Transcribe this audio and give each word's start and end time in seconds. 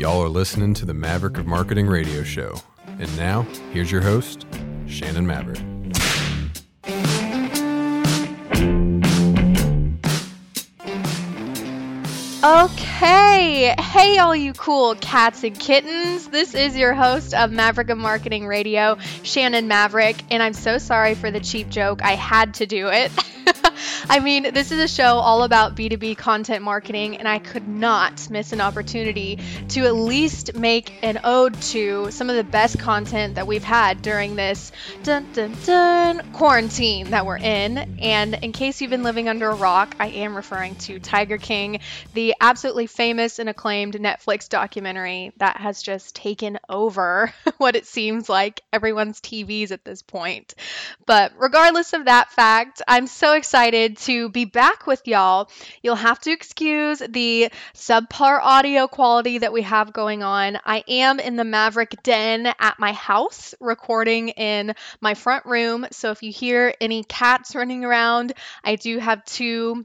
Y'all 0.00 0.22
are 0.22 0.30
listening 0.30 0.72
to 0.72 0.86
the 0.86 0.94
Maverick 0.94 1.36
of 1.36 1.46
Marketing 1.46 1.86
radio 1.86 2.22
show. 2.22 2.54
And 2.86 3.14
now, 3.18 3.42
here's 3.70 3.92
your 3.92 4.00
host, 4.00 4.46
Shannon 4.86 5.26
Maverick. 5.26 5.58
Okay. 12.42 13.74
Hey, 13.78 14.16
all 14.16 14.34
you 14.34 14.54
cool 14.54 14.94
cats 14.94 15.44
and 15.44 15.60
kittens. 15.60 16.28
This 16.28 16.54
is 16.54 16.74
your 16.78 16.94
host 16.94 17.34
of 17.34 17.52
Maverick 17.52 17.90
of 17.90 17.98
Marketing 17.98 18.46
Radio, 18.46 18.96
Shannon 19.22 19.68
Maverick, 19.68 20.16
and 20.30 20.42
I'm 20.42 20.54
so 20.54 20.78
sorry 20.78 21.14
for 21.14 21.30
the 21.30 21.40
cheap 21.40 21.68
joke. 21.68 22.02
I 22.02 22.12
had 22.12 22.54
to 22.54 22.64
do 22.64 22.88
it. 22.88 23.12
I 24.10 24.18
mean, 24.18 24.52
this 24.52 24.72
is 24.72 24.80
a 24.80 24.88
show 24.88 25.20
all 25.20 25.44
about 25.44 25.76
B2B 25.76 26.18
content 26.18 26.64
marketing, 26.64 27.18
and 27.18 27.28
I 27.28 27.38
could 27.38 27.68
not 27.68 28.28
miss 28.28 28.52
an 28.52 28.60
opportunity 28.60 29.38
to 29.68 29.86
at 29.86 29.94
least 29.94 30.56
make 30.56 30.92
an 31.04 31.20
ode 31.22 31.54
to 31.62 32.10
some 32.10 32.28
of 32.28 32.34
the 32.34 32.42
best 32.42 32.80
content 32.80 33.36
that 33.36 33.46
we've 33.46 33.62
had 33.62 34.02
during 34.02 34.34
this 34.34 34.72
dun, 35.04 35.28
dun, 35.32 35.56
dun, 35.64 36.32
quarantine 36.32 37.10
that 37.10 37.24
we're 37.24 37.36
in. 37.36 37.78
And 38.00 38.34
in 38.34 38.50
case 38.50 38.80
you've 38.80 38.90
been 38.90 39.04
living 39.04 39.28
under 39.28 39.48
a 39.48 39.54
rock, 39.54 39.94
I 40.00 40.08
am 40.08 40.34
referring 40.34 40.74
to 40.74 40.98
Tiger 40.98 41.38
King, 41.38 41.78
the 42.12 42.34
absolutely 42.40 42.88
famous 42.88 43.38
and 43.38 43.48
acclaimed 43.48 43.94
Netflix 43.94 44.48
documentary 44.48 45.30
that 45.36 45.58
has 45.58 45.82
just 45.82 46.16
taken 46.16 46.58
over 46.68 47.32
what 47.58 47.76
it 47.76 47.86
seems 47.86 48.28
like 48.28 48.62
everyone's 48.72 49.20
TVs 49.20 49.70
at 49.70 49.84
this 49.84 50.02
point. 50.02 50.56
But 51.06 51.30
regardless 51.38 51.92
of 51.92 52.06
that 52.06 52.32
fact, 52.32 52.82
I'm 52.88 53.06
so 53.06 53.34
excited 53.34 53.99
to 54.00 54.28
be 54.28 54.44
back 54.44 54.86
with 54.86 55.06
y'all. 55.06 55.50
You'll 55.82 55.94
have 55.94 56.20
to 56.20 56.30
excuse 56.30 56.98
the 56.98 57.50
subpar 57.74 58.40
audio 58.42 58.86
quality 58.86 59.38
that 59.38 59.52
we 59.52 59.62
have 59.62 59.92
going 59.92 60.22
on. 60.22 60.58
I 60.64 60.84
am 60.88 61.20
in 61.20 61.36
the 61.36 61.44
Maverick 61.44 62.02
Den 62.02 62.46
at 62.46 62.78
my 62.78 62.92
house 62.92 63.54
recording 63.60 64.30
in 64.30 64.74
my 65.00 65.14
front 65.14 65.46
room. 65.46 65.86
So 65.90 66.10
if 66.10 66.22
you 66.22 66.32
hear 66.32 66.74
any 66.80 67.04
cats 67.04 67.54
running 67.54 67.84
around, 67.84 68.32
I 68.64 68.76
do 68.76 68.98
have 68.98 69.24
two 69.24 69.84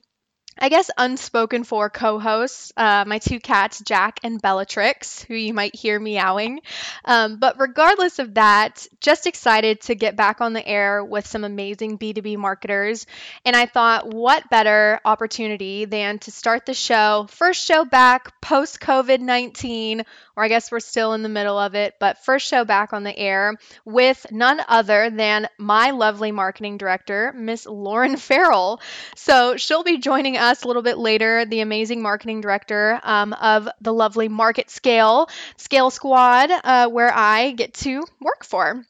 I 0.58 0.70
guess 0.70 0.90
unspoken 0.98 1.66
for 1.66 1.90
co-hosts, 1.90 2.72
uh, 2.78 3.04
my 3.06 3.20
two 3.20 3.42
cats, 3.42 3.82
Jack 3.82 4.22
and 4.24 4.42
Bellatrix, 4.42 5.22
who 5.22 5.36
you 5.36 5.54
might 5.54 5.76
hear 5.76 6.00
meowing. 6.00 6.62
Um, 7.04 7.40
but 7.40 7.60
regardless 7.60 8.20
of 8.20 8.36
that, 8.36 8.88
just 9.02 9.28
excited 9.28 9.82
to 9.82 9.96
get 9.96 10.16
back 10.16 10.40
on 10.40 10.54
the 10.54 10.66
air 10.66 11.04
with 11.04 11.28
some 11.28 11.44
amazing 11.44 11.98
B2B 11.98 12.38
marketers. 12.38 13.06
And 13.44 13.54
I 13.54 13.66
thought, 13.66 14.14
what 14.14 14.50
better 14.50 15.02
opportunity 15.04 15.84
than 15.86 16.20
to 16.20 16.32
start 16.32 16.66
the 16.66 16.74
show, 16.74 17.28
first 17.30 17.66
show 17.66 17.84
back 17.84 18.40
post 18.40 18.80
COVID 18.80 19.20
19, 19.20 20.04
or 20.38 20.44
I 20.44 20.48
guess 20.48 20.72
we're 20.72 20.80
still 20.80 21.12
in 21.14 21.24
the 21.24 21.30
middle 21.30 21.60
of 21.60 21.76
it, 21.76 21.96
but 22.00 22.24
first 22.24 22.48
show 22.48 22.64
back 22.64 22.94
on 22.94 23.04
the 23.04 23.18
air 23.18 23.56
with 23.84 24.26
none 24.32 24.62
other 24.70 25.10
than 25.10 25.50
my 25.58 25.92
lovely 25.92 26.32
marketing 26.32 26.78
director, 26.78 27.34
Miss 27.36 27.66
Lauren 27.66 28.16
Farrell. 28.16 28.80
So 29.18 29.58
she'll 29.58 29.84
be 29.84 29.98
joining 29.98 30.38
us 30.38 30.45
us 30.46 30.64
a 30.64 30.68
little 30.68 30.82
bit 30.82 30.98
later, 30.98 31.46
the 31.46 31.62
amazing 31.62 32.02
marketing 32.02 32.42
director 32.42 33.00
um, 33.04 33.34
of 33.34 33.68
the 33.82 33.94
lovely 33.94 34.30
Market 34.30 34.70
Scale, 34.70 35.30
Scale 35.58 35.90
Squad, 35.90 36.50
uh, 36.52 36.90
where 36.90 37.12
I 37.14 37.52
get 37.52 37.74
to 37.76 38.06
work 38.22 38.44
for. 38.46 38.86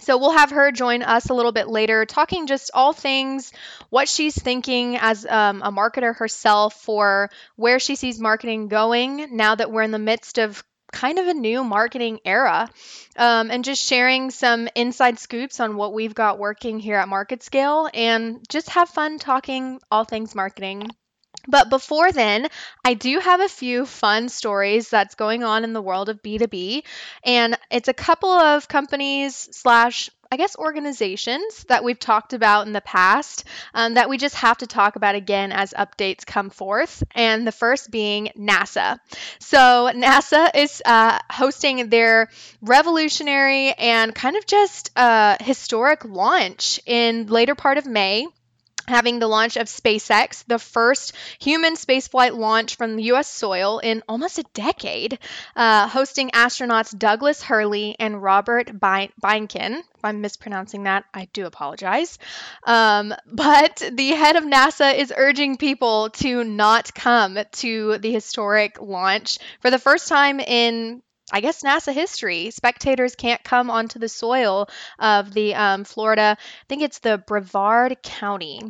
So 0.00 0.18
we'll 0.18 0.32
have 0.36 0.50
her 0.50 0.72
join 0.72 1.02
us 1.02 1.30
a 1.30 1.34
little 1.34 1.52
bit 1.52 1.68
later, 1.68 2.04
talking 2.04 2.46
just 2.46 2.70
all 2.74 2.92
things, 2.92 3.52
what 3.90 4.08
she's 4.08 4.34
thinking 4.34 4.96
as 4.96 5.24
um, 5.24 5.62
a 5.62 5.70
marketer 5.70 6.16
herself 6.16 6.74
for 6.82 7.30
where 7.56 7.78
she 7.78 7.94
sees 7.94 8.18
marketing 8.18 8.68
going 8.68 9.36
now 9.36 9.54
that 9.54 9.70
we're 9.70 9.82
in 9.82 9.92
the 9.92 9.98
midst 9.98 10.38
of 10.38 10.64
kind 10.94 11.18
of 11.18 11.26
a 11.26 11.34
new 11.34 11.64
marketing 11.64 12.20
era 12.24 12.70
um, 13.16 13.50
and 13.50 13.64
just 13.64 13.84
sharing 13.84 14.30
some 14.30 14.68
inside 14.76 15.18
scoops 15.18 15.58
on 15.58 15.76
what 15.76 15.92
we've 15.92 16.14
got 16.14 16.38
working 16.38 16.78
here 16.78 16.96
at 16.96 17.08
Market 17.08 17.42
Scale 17.42 17.90
and 17.92 18.40
just 18.48 18.70
have 18.70 18.88
fun 18.88 19.18
talking 19.18 19.80
all 19.90 20.04
things 20.04 20.34
marketing. 20.34 20.88
But 21.46 21.70
before 21.70 22.10
then, 22.12 22.48
I 22.84 22.94
do 22.94 23.18
have 23.18 23.40
a 23.40 23.48
few 23.48 23.86
fun 23.86 24.28
stories 24.28 24.88
that's 24.88 25.14
going 25.14 25.44
on 25.44 25.64
in 25.64 25.72
the 25.72 25.82
world 25.82 26.08
of 26.08 26.22
B2B. 26.22 26.84
And 27.24 27.56
it's 27.70 27.88
a 27.88 27.94
couple 27.94 28.30
of 28.30 28.68
companies 28.68 29.48
slash 29.52 30.10
I 30.32 30.36
guess, 30.36 30.56
organizations 30.56 31.64
that 31.68 31.84
we've 31.84 31.98
talked 31.98 32.32
about 32.32 32.66
in 32.66 32.72
the 32.72 32.80
past 32.80 33.44
um, 33.72 33.94
that 33.94 34.08
we 34.08 34.18
just 34.18 34.34
have 34.34 34.58
to 34.58 34.66
talk 34.66 34.96
about 34.96 35.14
again 35.14 35.52
as 35.52 35.72
updates 35.72 36.26
come 36.26 36.50
forth. 36.50 37.04
And 37.14 37.46
the 37.46 37.52
first 37.52 37.88
being 37.88 38.30
NASA. 38.36 38.98
So, 39.38 39.92
NASA 39.94 40.50
is 40.52 40.82
uh, 40.84 41.20
hosting 41.30 41.88
their 41.88 42.30
revolutionary 42.62 43.74
and 43.74 44.12
kind 44.12 44.34
of 44.36 44.44
just 44.44 44.90
uh, 44.96 45.36
historic 45.40 46.04
launch 46.04 46.80
in 46.84 47.28
later 47.28 47.54
part 47.54 47.78
of 47.78 47.86
May 47.86 48.26
having 48.86 49.18
the 49.18 49.28
launch 49.28 49.56
of 49.56 49.66
SpaceX, 49.66 50.44
the 50.46 50.58
first 50.58 51.12
human 51.38 51.74
spaceflight 51.74 52.36
launch 52.36 52.76
from 52.76 52.98
U.S. 52.98 53.28
soil 53.28 53.78
in 53.78 54.02
almost 54.08 54.38
a 54.38 54.44
decade, 54.54 55.18
uh, 55.56 55.88
hosting 55.88 56.30
astronauts 56.30 56.96
Douglas 56.96 57.42
Hurley 57.42 57.96
and 57.98 58.22
Robert 58.22 58.68
Behnken. 58.68 59.78
If 59.78 60.04
I'm 60.04 60.20
mispronouncing 60.20 60.84
that, 60.84 61.04
I 61.14 61.28
do 61.32 61.46
apologize. 61.46 62.18
Um, 62.64 63.14
but 63.26 63.82
the 63.92 64.08
head 64.10 64.36
of 64.36 64.44
NASA 64.44 64.96
is 64.96 65.12
urging 65.16 65.56
people 65.56 66.10
to 66.10 66.44
not 66.44 66.94
come 66.94 67.38
to 67.52 67.98
the 67.98 68.12
historic 68.12 68.80
launch 68.80 69.38
for 69.60 69.70
the 69.70 69.78
first 69.78 70.08
time 70.08 70.40
in 70.40 71.02
I 71.34 71.40
guess 71.40 71.64
NASA 71.64 71.92
history. 71.92 72.52
Spectators 72.52 73.16
can't 73.16 73.42
come 73.42 73.68
onto 73.68 73.98
the 73.98 74.08
soil 74.08 74.68
of 75.00 75.34
the 75.34 75.56
um, 75.56 75.82
Florida. 75.82 76.36
I 76.38 76.64
think 76.68 76.82
it's 76.82 77.00
the 77.00 77.18
Brevard 77.18 78.00
County. 78.04 78.60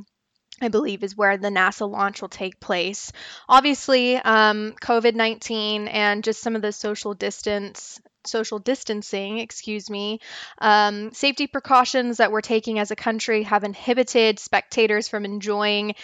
I 0.63 0.69
believe 0.69 1.05
is 1.05 1.15
where 1.15 1.37
the 1.37 1.51
NASA 1.51 1.87
launch 1.87 2.23
will 2.23 2.31
take 2.31 2.61
place. 2.61 3.13
Obviously, 3.51 4.17
um, 4.17 4.73
COVID 4.81 5.15
19 5.15 5.89
and 5.89 6.25
just 6.25 6.41
some 6.41 6.57
of 6.57 6.63
the 6.63 6.73
social 6.73 7.13
distance 7.13 8.01
social 8.27 8.59
distancing, 8.59 9.39
excuse 9.39 9.91
me, 9.91 10.21
um, 10.59 11.13
safety 11.13 11.47
precautions 11.47 12.17
that 12.17 12.33
we're 12.33 12.41
taking 12.41 12.79
as 12.79 12.91
a 12.91 12.97
country 12.97 13.43
have 13.43 13.65
inhibited 13.65 14.39
spectators 14.39 15.09
from 15.09 15.27
enjoying 15.27 15.95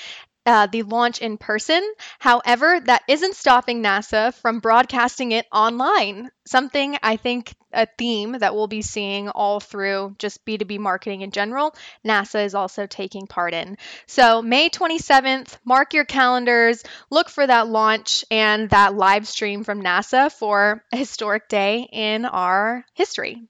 uh, 0.46 0.66
the 0.66 0.82
launch 0.82 1.20
in 1.20 1.36
person. 1.38 1.82
However, 2.18 2.80
that 2.80 3.02
isn't 3.08 3.36
stopping 3.36 3.82
NASA 3.82 4.34
from 4.34 4.60
broadcasting 4.60 5.32
it 5.32 5.46
online. 5.52 6.30
Something 6.46 6.96
I 7.02 7.16
think 7.16 7.54
a 7.72 7.86
theme 7.86 8.32
that 8.32 8.54
we'll 8.54 8.66
be 8.66 8.82
seeing 8.82 9.28
all 9.28 9.60
through 9.60 10.16
just 10.18 10.44
B2B 10.44 10.78
marketing 10.78 11.20
in 11.20 11.30
general, 11.30 11.74
NASA 12.06 12.44
is 12.44 12.54
also 12.54 12.86
taking 12.86 13.26
part 13.26 13.54
in. 13.54 13.76
So, 14.06 14.42
May 14.42 14.68
27th, 14.68 15.56
mark 15.64 15.94
your 15.94 16.04
calendars, 16.04 16.82
look 17.10 17.28
for 17.28 17.46
that 17.46 17.68
launch 17.68 18.24
and 18.30 18.70
that 18.70 18.94
live 18.94 19.26
stream 19.28 19.64
from 19.64 19.82
NASA 19.82 20.32
for 20.32 20.84
a 20.92 20.96
historic 20.96 21.48
day 21.48 21.88
in 21.92 22.24
our 22.24 22.84
history. 22.94 23.42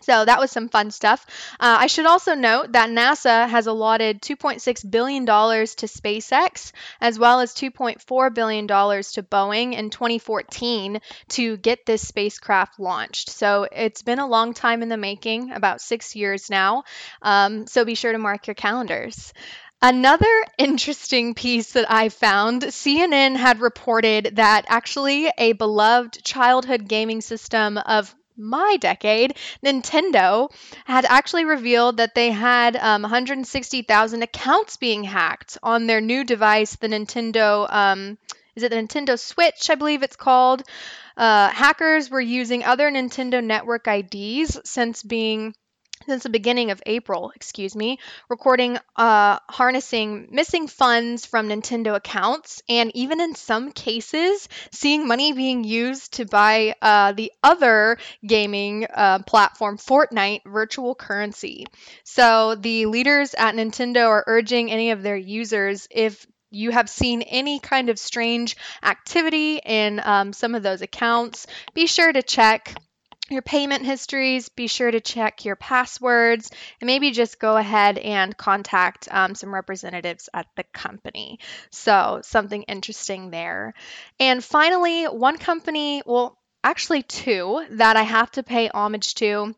So 0.00 0.24
that 0.24 0.38
was 0.38 0.50
some 0.50 0.68
fun 0.68 0.90
stuff. 0.90 1.26
Uh, 1.60 1.78
I 1.80 1.86
should 1.86 2.06
also 2.06 2.34
note 2.34 2.72
that 2.72 2.90
NASA 2.90 3.48
has 3.48 3.66
allotted 3.66 4.22
$2.6 4.22 4.90
billion 4.90 5.26
to 5.26 5.32
SpaceX, 5.32 6.72
as 7.00 7.18
well 7.18 7.40
as 7.40 7.52
$2.4 7.54 8.34
billion 8.34 8.66
to 8.66 9.22
Boeing 9.22 9.74
in 9.74 9.90
2014 9.90 11.00
to 11.28 11.56
get 11.58 11.86
this 11.86 12.06
spacecraft 12.06 12.80
launched. 12.80 13.30
So 13.30 13.66
it's 13.70 14.02
been 14.02 14.18
a 14.18 14.26
long 14.26 14.54
time 14.54 14.82
in 14.82 14.88
the 14.88 14.96
making, 14.96 15.52
about 15.52 15.80
six 15.80 16.16
years 16.16 16.50
now. 16.50 16.84
Um, 17.22 17.66
so 17.66 17.84
be 17.84 17.94
sure 17.94 18.12
to 18.12 18.18
mark 18.18 18.46
your 18.46 18.54
calendars. 18.54 19.32
Another 19.82 20.44
interesting 20.58 21.34
piece 21.34 21.72
that 21.72 21.90
I 21.90 22.10
found 22.10 22.62
CNN 22.62 23.36
had 23.36 23.60
reported 23.60 24.36
that 24.36 24.66
actually 24.68 25.30
a 25.38 25.52
beloved 25.52 26.22
childhood 26.22 26.86
gaming 26.86 27.20
system 27.22 27.78
of 27.78 28.14
my 28.40 28.76
decade, 28.80 29.36
Nintendo 29.64 30.50
had 30.84 31.04
actually 31.04 31.44
revealed 31.44 31.98
that 31.98 32.14
they 32.14 32.30
had 32.30 32.76
um, 32.76 33.02
160,000 33.02 34.22
accounts 34.22 34.76
being 34.76 35.04
hacked 35.04 35.58
on 35.62 35.86
their 35.86 36.00
new 36.00 36.24
device, 36.24 36.76
the 36.76 36.88
Nintendo. 36.88 37.72
Um, 37.72 38.18
is 38.56 38.62
it 38.62 38.70
the 38.70 38.76
Nintendo 38.76 39.18
Switch? 39.18 39.70
I 39.70 39.74
believe 39.76 40.02
it's 40.02 40.16
called. 40.16 40.62
Uh, 41.16 41.48
hackers 41.48 42.10
were 42.10 42.20
using 42.20 42.64
other 42.64 42.90
Nintendo 42.90 43.44
network 43.44 43.86
IDs 43.86 44.58
since 44.64 45.02
being 45.02 45.54
since 46.06 46.22
the 46.22 46.30
beginning 46.30 46.70
of 46.70 46.82
April, 46.86 47.32
excuse 47.34 47.76
me, 47.76 47.98
recording 48.28 48.78
uh, 48.96 49.38
harnessing 49.48 50.28
missing 50.30 50.66
funds 50.66 51.26
from 51.26 51.48
Nintendo 51.48 51.94
accounts, 51.94 52.62
and 52.68 52.90
even 52.94 53.20
in 53.20 53.34
some 53.34 53.72
cases, 53.72 54.48
seeing 54.72 55.06
money 55.06 55.32
being 55.32 55.64
used 55.64 56.14
to 56.14 56.24
buy 56.24 56.74
uh, 56.80 57.12
the 57.12 57.32
other 57.42 57.98
gaming 58.26 58.86
uh, 58.92 59.20
platform, 59.20 59.76
Fortnite, 59.78 60.40
virtual 60.46 60.94
currency. 60.94 61.66
So 62.04 62.54
the 62.54 62.86
leaders 62.86 63.34
at 63.34 63.54
Nintendo 63.54 64.08
are 64.08 64.24
urging 64.26 64.70
any 64.70 64.90
of 64.90 65.02
their 65.02 65.16
users, 65.16 65.86
if 65.90 66.26
you 66.50 66.70
have 66.72 66.90
seen 66.90 67.22
any 67.22 67.60
kind 67.60 67.90
of 67.90 67.98
strange 67.98 68.56
activity 68.82 69.60
in 69.64 70.00
um, 70.02 70.32
some 70.32 70.54
of 70.54 70.62
those 70.62 70.82
accounts, 70.82 71.46
be 71.74 71.86
sure 71.86 72.12
to 72.12 72.22
check 72.22 72.74
your 73.30 73.42
payment 73.42 73.84
histories, 73.84 74.48
be 74.48 74.66
sure 74.66 74.90
to 74.90 75.00
check 75.00 75.44
your 75.44 75.56
passwords, 75.56 76.50
and 76.80 76.86
maybe 76.86 77.10
just 77.10 77.38
go 77.38 77.56
ahead 77.56 77.98
and 77.98 78.36
contact 78.36 79.08
um, 79.10 79.34
some 79.34 79.54
representatives 79.54 80.28
at 80.34 80.46
the 80.56 80.64
company. 80.72 81.38
So, 81.70 82.20
something 82.22 82.62
interesting 82.64 83.30
there. 83.30 83.74
And 84.18 84.42
finally, 84.42 85.04
one 85.04 85.38
company, 85.38 86.02
well, 86.04 86.38
actually, 86.64 87.02
two 87.02 87.64
that 87.70 87.96
I 87.96 88.02
have 88.02 88.30
to 88.32 88.42
pay 88.42 88.68
homage 88.68 89.14
to 89.16 89.54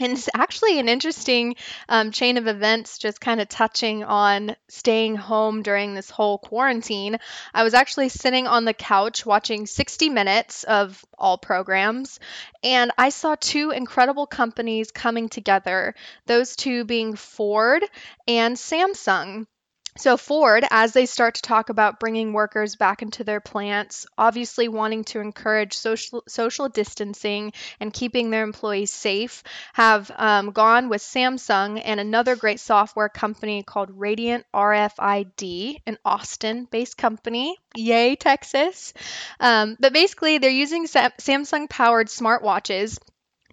and 0.00 0.12
it's 0.12 0.28
actually 0.34 0.80
an 0.80 0.88
interesting 0.88 1.54
um, 1.88 2.10
chain 2.10 2.36
of 2.36 2.48
events, 2.48 2.98
just 2.98 3.20
kind 3.20 3.40
of 3.40 3.48
touching 3.48 4.02
on 4.02 4.56
staying 4.68 5.14
home 5.14 5.62
during 5.62 5.94
this 5.94 6.10
whole 6.10 6.38
quarantine. 6.38 7.18
I 7.52 7.62
was 7.62 7.74
actually 7.74 8.08
sitting 8.08 8.48
on 8.48 8.64
the 8.64 8.74
couch 8.74 9.24
watching 9.24 9.66
60 9.66 10.08
minutes 10.08 10.64
of 10.64 11.04
all 11.16 11.38
programs, 11.38 12.18
and 12.64 12.90
I 12.98 13.10
saw 13.10 13.36
two 13.38 13.70
incredible 13.70 14.26
companies 14.26 14.90
coming 14.90 15.28
together, 15.28 15.94
those 16.26 16.56
two 16.56 16.84
being 16.84 17.14
Ford 17.14 17.84
and 18.26 18.56
Samsung. 18.56 19.46
So, 19.96 20.16
Ford, 20.16 20.64
as 20.72 20.92
they 20.92 21.06
start 21.06 21.36
to 21.36 21.42
talk 21.42 21.68
about 21.68 22.00
bringing 22.00 22.32
workers 22.32 22.74
back 22.74 23.00
into 23.02 23.22
their 23.22 23.40
plants, 23.40 24.06
obviously 24.18 24.66
wanting 24.66 25.04
to 25.04 25.20
encourage 25.20 25.74
social, 25.74 26.24
social 26.26 26.68
distancing 26.68 27.52
and 27.78 27.92
keeping 27.92 28.30
their 28.30 28.42
employees 28.42 28.90
safe, 28.92 29.44
have 29.72 30.10
um, 30.16 30.50
gone 30.50 30.88
with 30.88 31.00
Samsung 31.00 31.80
and 31.84 32.00
another 32.00 32.34
great 32.34 32.58
software 32.58 33.08
company 33.08 33.62
called 33.62 33.90
Radiant 33.92 34.44
RFID, 34.52 35.80
an 35.86 35.98
Austin 36.04 36.66
based 36.68 36.96
company. 36.96 37.56
Yay, 37.76 38.16
Texas. 38.16 38.94
Um, 39.38 39.76
but 39.78 39.92
basically, 39.92 40.38
they're 40.38 40.50
using 40.50 40.88
Sa- 40.88 41.10
Samsung 41.20 41.70
powered 41.70 42.08
smartwatches 42.08 42.98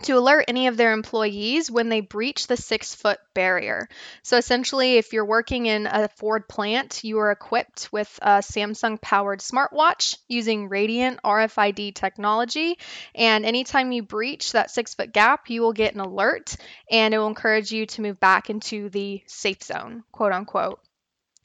to 0.03 0.17
alert 0.17 0.45
any 0.47 0.67
of 0.67 0.77
their 0.77 0.93
employees 0.93 1.69
when 1.69 1.89
they 1.89 2.01
breach 2.01 2.47
the 2.47 2.57
six 2.57 2.95
foot 2.95 3.19
barrier. 3.33 3.87
So 4.23 4.37
essentially, 4.37 4.97
if 4.97 5.13
you're 5.13 5.25
working 5.25 5.65
in 5.65 5.87
a 5.87 6.07
Ford 6.09 6.47
plant, 6.47 7.03
you 7.03 7.19
are 7.19 7.31
equipped 7.31 7.89
with 7.91 8.19
a 8.21 8.39
Samsung 8.39 9.01
powered 9.01 9.39
smartwatch 9.39 10.17
using 10.27 10.69
Radiant 10.69 11.19
RFID 11.23 11.95
technology. 11.95 12.77
And 13.15 13.45
anytime 13.45 13.91
you 13.91 14.03
breach 14.03 14.51
that 14.53 14.71
six 14.71 14.93
foot 14.93 15.13
gap, 15.13 15.49
you 15.49 15.61
will 15.61 15.73
get 15.73 15.93
an 15.93 16.01
alert 16.01 16.55
and 16.89 17.13
it 17.13 17.17
will 17.17 17.27
encourage 17.27 17.71
you 17.71 17.85
to 17.87 18.01
move 18.01 18.19
back 18.19 18.49
into 18.49 18.89
the 18.89 19.21
safe 19.27 19.63
zone, 19.63 20.03
quote 20.11 20.33
unquote. 20.33 20.79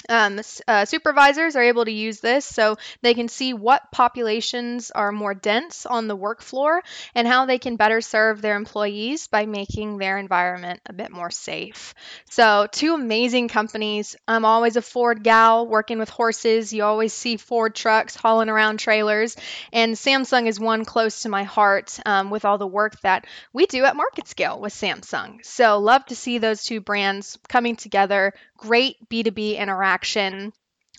Um, 0.09 0.41
uh, 0.69 0.85
supervisors 0.85 1.57
are 1.57 1.63
able 1.63 1.85
to 1.85 1.91
use 1.91 2.21
this 2.21 2.45
so 2.45 2.77
they 3.03 3.15
can 3.15 3.29
see 3.29 3.55
what 3.55 3.91
populations 3.91 4.91
are 4.91 5.11
more 5.11 5.35
dense 5.35 5.85
on 5.85 6.07
the 6.07 6.15
work 6.15 6.43
floor 6.43 6.83
and 7.15 7.27
how 7.27 7.47
they 7.47 7.59
can 7.59 7.77
better 7.77 8.01
serve 8.01 8.41
their 8.41 8.57
employees 8.57 9.27
by 9.27 9.47
making 9.47 9.99
their 9.99 10.19
environment 10.19 10.81
a 10.87 10.93
bit 10.93 11.11
more 11.11 11.31
safe. 11.31 11.95
So, 12.31 12.69
two 12.71 12.95
amazing 12.95 13.49
companies. 13.49 14.17
I'm 14.29 14.45
always 14.45 14.77
a 14.77 14.83
Ford 14.83 15.25
gal 15.25 15.67
working 15.67 15.99
with 15.99 16.11
horses. 16.11 16.73
You 16.73 16.85
always 16.85 17.13
see 17.13 17.37
Ford 17.37 17.75
trucks 17.75 18.15
hauling 18.15 18.49
around 18.49 18.79
trailers, 18.79 19.37
and 19.73 19.95
Samsung 19.95 20.47
is 20.47 20.61
one 20.61 20.85
close 20.85 21.23
to 21.23 21.29
my 21.29 21.43
heart 21.43 21.99
um, 22.07 22.31
with 22.31 22.45
all 22.45 22.59
the 22.59 22.67
work 22.67 23.01
that 23.01 23.27
we 23.53 23.67
do 23.67 23.85
at 23.85 23.97
Market 23.97 24.29
Scale 24.29 24.61
with 24.61 24.73
Samsung. 24.73 25.45
So, 25.45 25.79
love 25.79 26.05
to 26.07 26.17
see 26.17 26.39
those 26.39 26.63
two 26.63 26.81
brands 26.81 27.39
coming 27.49 27.77
together, 27.77 28.35
great 28.57 28.97
B2B 29.09 29.59
interaction, 29.59 30.53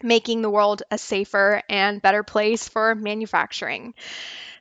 making 0.03 0.41
the 0.41 0.49
world 0.49 0.83
a 0.91 0.97
safer 0.97 1.61
and 1.69 2.01
better 2.01 2.23
place 2.23 2.67
for 2.67 2.95
manufacturing. 2.95 3.93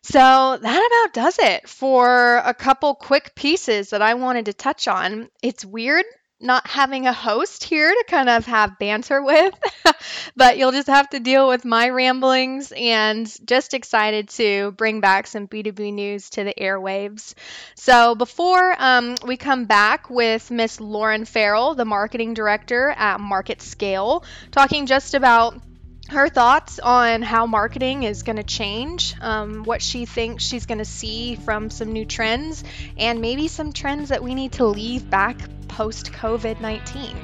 So 0.02 0.58
that 0.60 1.04
about 1.04 1.14
does 1.14 1.38
it 1.38 1.68
for 1.68 2.36
a 2.36 2.54
couple 2.54 2.94
quick 2.94 3.34
pieces 3.34 3.90
that 3.90 4.02
I 4.02 4.14
wanted 4.14 4.46
to 4.46 4.52
touch 4.52 4.88
on. 4.88 5.28
It's 5.42 5.64
weird 5.64 6.04
not 6.40 6.66
having 6.66 7.06
a 7.06 7.12
host 7.12 7.64
here 7.64 7.88
to 7.88 8.04
kind 8.08 8.28
of 8.28 8.44
have 8.46 8.78
banter 8.78 9.22
with, 9.22 9.54
but 10.36 10.58
you'll 10.58 10.72
just 10.72 10.88
have 10.88 11.08
to 11.10 11.20
deal 11.20 11.48
with 11.48 11.64
my 11.64 11.88
ramblings 11.88 12.72
and 12.76 13.26
just 13.46 13.72
excited 13.72 14.28
to 14.28 14.72
bring 14.72 15.00
back 15.00 15.26
some 15.26 15.48
B2B 15.48 15.94
news 15.94 16.30
to 16.30 16.44
the 16.44 16.54
airwaves. 16.58 17.34
So 17.74 18.14
before 18.14 18.76
um, 18.78 19.14
we 19.24 19.36
come 19.36 19.64
back 19.64 20.10
with 20.10 20.50
Miss 20.50 20.80
Lauren 20.80 21.24
Farrell, 21.24 21.74
the 21.74 21.84
marketing 21.84 22.34
director 22.34 22.90
at 22.90 23.18
Market 23.18 23.62
Scale, 23.62 24.24
talking 24.50 24.86
just 24.86 25.14
about 25.14 25.60
her 26.08 26.28
thoughts 26.28 26.78
on 26.78 27.22
how 27.22 27.46
marketing 27.46 28.04
is 28.04 28.22
going 28.22 28.36
to 28.36 28.44
change, 28.44 29.14
um, 29.20 29.64
what 29.64 29.82
she 29.82 30.06
thinks 30.06 30.44
she's 30.44 30.66
going 30.66 30.78
to 30.78 30.84
see 30.84 31.36
from 31.36 31.70
some 31.70 31.92
new 31.92 32.04
trends, 32.04 32.62
and 32.96 33.20
maybe 33.20 33.48
some 33.48 33.72
trends 33.72 34.10
that 34.10 34.22
we 34.22 34.34
need 34.34 34.52
to 34.52 34.66
leave 34.66 35.08
back 35.08 35.36
post 35.68 36.12
COVID 36.12 36.60
19. 36.60 37.16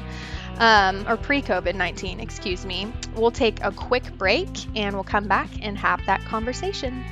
Um, 0.59 1.09
or 1.09 1.17
pre 1.17 1.43
COVID 1.43 1.75
19, 1.75 2.21
excuse 2.21 2.67
me. 2.67 2.93
We'll 3.15 3.31
take 3.31 3.63
a 3.65 3.73
quick 3.73 4.17
break 4.19 4.49
and 4.77 4.95
we'll 4.95 5.05
come 5.05 5.27
back 5.27 5.49
and 5.63 5.79
have 5.79 6.05
that 6.07 6.25
conversation. 6.25 7.05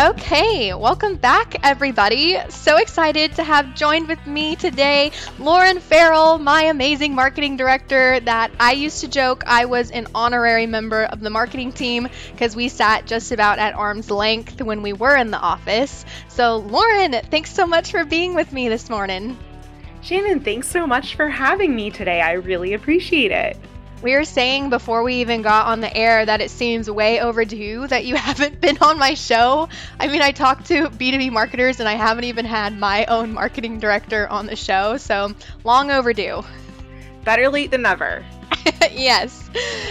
Okay, 0.00 0.72
welcome 0.74 1.16
back, 1.16 1.56
everybody. 1.64 2.38
So 2.50 2.76
excited 2.76 3.32
to 3.34 3.42
have 3.42 3.74
joined 3.74 4.06
with 4.06 4.24
me 4.28 4.54
today 4.54 5.10
Lauren 5.40 5.80
Farrell, 5.80 6.38
my 6.38 6.62
amazing 6.62 7.16
marketing 7.16 7.56
director. 7.56 8.20
That 8.20 8.52
I 8.60 8.74
used 8.74 9.00
to 9.00 9.08
joke 9.08 9.42
I 9.44 9.64
was 9.64 9.90
an 9.90 10.06
honorary 10.14 10.66
member 10.66 11.02
of 11.02 11.18
the 11.18 11.30
marketing 11.30 11.72
team 11.72 12.06
because 12.30 12.54
we 12.54 12.68
sat 12.68 13.06
just 13.06 13.32
about 13.32 13.58
at 13.58 13.74
arm's 13.74 14.08
length 14.08 14.62
when 14.62 14.82
we 14.82 14.92
were 14.92 15.16
in 15.16 15.32
the 15.32 15.40
office. 15.40 16.04
So, 16.28 16.58
Lauren, 16.58 17.14
thanks 17.32 17.52
so 17.52 17.66
much 17.66 17.90
for 17.90 18.04
being 18.04 18.34
with 18.34 18.52
me 18.52 18.68
this 18.68 18.88
morning. 18.88 19.36
Shannon, 20.02 20.38
thanks 20.38 20.68
so 20.68 20.86
much 20.86 21.16
for 21.16 21.28
having 21.28 21.74
me 21.74 21.90
today. 21.90 22.20
I 22.20 22.34
really 22.34 22.74
appreciate 22.74 23.32
it. 23.32 23.56
We 24.00 24.14
were 24.14 24.24
saying 24.24 24.70
before 24.70 25.02
we 25.02 25.16
even 25.16 25.42
got 25.42 25.66
on 25.66 25.80
the 25.80 25.94
air 25.94 26.24
that 26.24 26.40
it 26.40 26.50
seems 26.50 26.88
way 26.88 27.20
overdue 27.20 27.86
that 27.88 28.04
you 28.04 28.14
haven't 28.28 28.60
been 28.60 28.78
on 28.80 28.98
my 28.98 29.14
show. 29.14 29.68
I 29.98 30.08
mean, 30.08 30.22
I 30.22 30.30
talked 30.30 30.66
to 30.66 30.88
B2B 30.88 31.32
marketers 31.32 31.80
and 31.80 31.88
I 31.88 31.94
haven't 31.94 32.24
even 32.24 32.44
had 32.44 32.78
my 32.78 33.06
own 33.06 33.32
marketing 33.32 33.78
director 33.80 34.28
on 34.28 34.46
the 34.46 34.56
show, 34.56 34.96
so 34.98 35.34
long 35.64 35.90
overdue. 35.90 36.44
Better 37.24 37.48
late 37.48 37.72
than 37.72 37.82
never. 37.82 38.24
yes. 38.92 39.50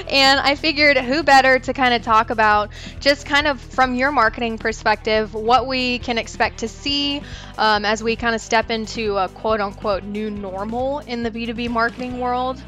And 0.09 0.39
I 0.39 0.55
figured 0.55 0.97
who 0.97 1.21
better 1.23 1.59
to 1.59 1.73
kind 1.73 1.93
of 1.93 2.01
talk 2.01 2.29
about 2.29 2.71
just 2.99 3.25
kind 3.25 3.45
of 3.45 3.59
from 3.59 3.95
your 3.95 4.11
marketing 4.11 4.57
perspective 4.57 5.33
what 5.33 5.67
we 5.67 5.99
can 5.99 6.17
expect 6.17 6.59
to 6.59 6.67
see 6.67 7.21
um, 7.57 7.83
as 7.83 8.01
we 8.01 8.15
kind 8.15 8.35
of 8.35 8.41
step 8.41 8.69
into 8.69 9.17
a 9.17 9.27
quote 9.29 9.59
unquote 9.59 10.03
new 10.03 10.29
normal 10.29 10.99
in 10.99 11.23
the 11.23 11.31
B2B 11.31 11.69
marketing 11.69 12.19
world. 12.19 12.63